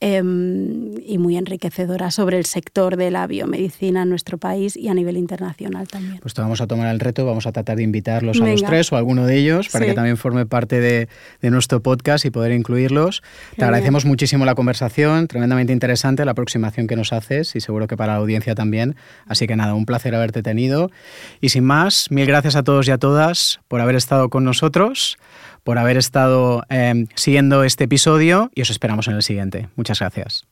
Em, 0.01 0.97
y 1.05 1.17
muy 1.17 1.37
enriquecedora 1.37 2.11
sobre 2.11 2.37
el 2.37 2.45
sector 2.45 2.97
de 2.97 3.11
la 3.11 3.27
biomedicina 3.27 4.03
en 4.03 4.09
nuestro 4.09 4.37
país 4.37 4.75
y 4.75 4.89
a 4.89 4.93
nivel 4.93 5.15
internacional 5.15 5.87
también. 5.87 6.17
Pues 6.19 6.33
te 6.33 6.41
vamos 6.41 6.59
a 6.59 6.67
tomar 6.67 6.93
el 6.93 6.99
reto, 6.99 7.25
vamos 7.25 7.47
a 7.47 7.53
tratar 7.53 7.77
de 7.77 7.83
invitarlos 7.83 8.41
a 8.41 8.45
los 8.45 8.61
tres 8.61 8.91
o 8.91 8.95
a 8.95 8.99
alguno 8.99 9.25
de 9.25 9.37
ellos 9.37 9.69
para 9.69 9.85
que 9.85 9.93
también 9.93 10.17
forme 10.17 10.45
parte 10.45 10.81
de, 10.81 11.07
nuestro 11.49 11.81
podcast 11.81 12.25
y 12.25 12.29
poder 12.29 12.51
incluirlos. 12.51 13.23
Te 13.55 13.63
agradecemos 13.63 14.03
muchísimo 14.03 14.43
la 14.43 14.53
conversación, 14.55 15.27
tremendamente 15.27 15.71
interesante 15.71 16.25
la 16.25 16.31
aproximación 16.31 16.87
que 16.87 16.97
nos 16.97 17.13
haces 17.13 17.55
y 17.55 17.61
seguro 17.61 17.87
que 17.87 17.95
para 17.95 18.13
la 18.13 18.19
audiencia 18.19 18.53
también. 18.53 18.97
Así 19.27 19.47
que 19.47 19.55
nada, 19.55 19.75
un 19.75 19.85
placer 19.85 20.13
haberte 20.13 20.43
tenido. 20.43 20.91
Y 21.39 21.49
sin 21.49 21.63
más, 21.63 22.11
mil 22.11 22.25
gracias 22.25 22.57
a 22.57 22.63
todos 22.63 22.85
y 22.89 22.91
a 22.91 22.97
todas 22.97 23.61
por 23.69 23.79
haber 23.79 23.95
estado 23.95 24.29
con 24.29 24.43
nosotros 24.43 25.17
por 25.65 25.79
haber 25.79 25.97
estado 25.97 26.63
em, 26.69 27.07
siguiendo 27.15 27.63
este 27.63 27.85
episodio 27.85 28.51
y 28.53 28.61
os 28.61 28.69
esperamos 28.69 29.07
en 29.07 29.15
el 29.15 29.23
siguiente. 29.23 29.67
Muchas 29.75 29.99
gracias. 29.99 30.45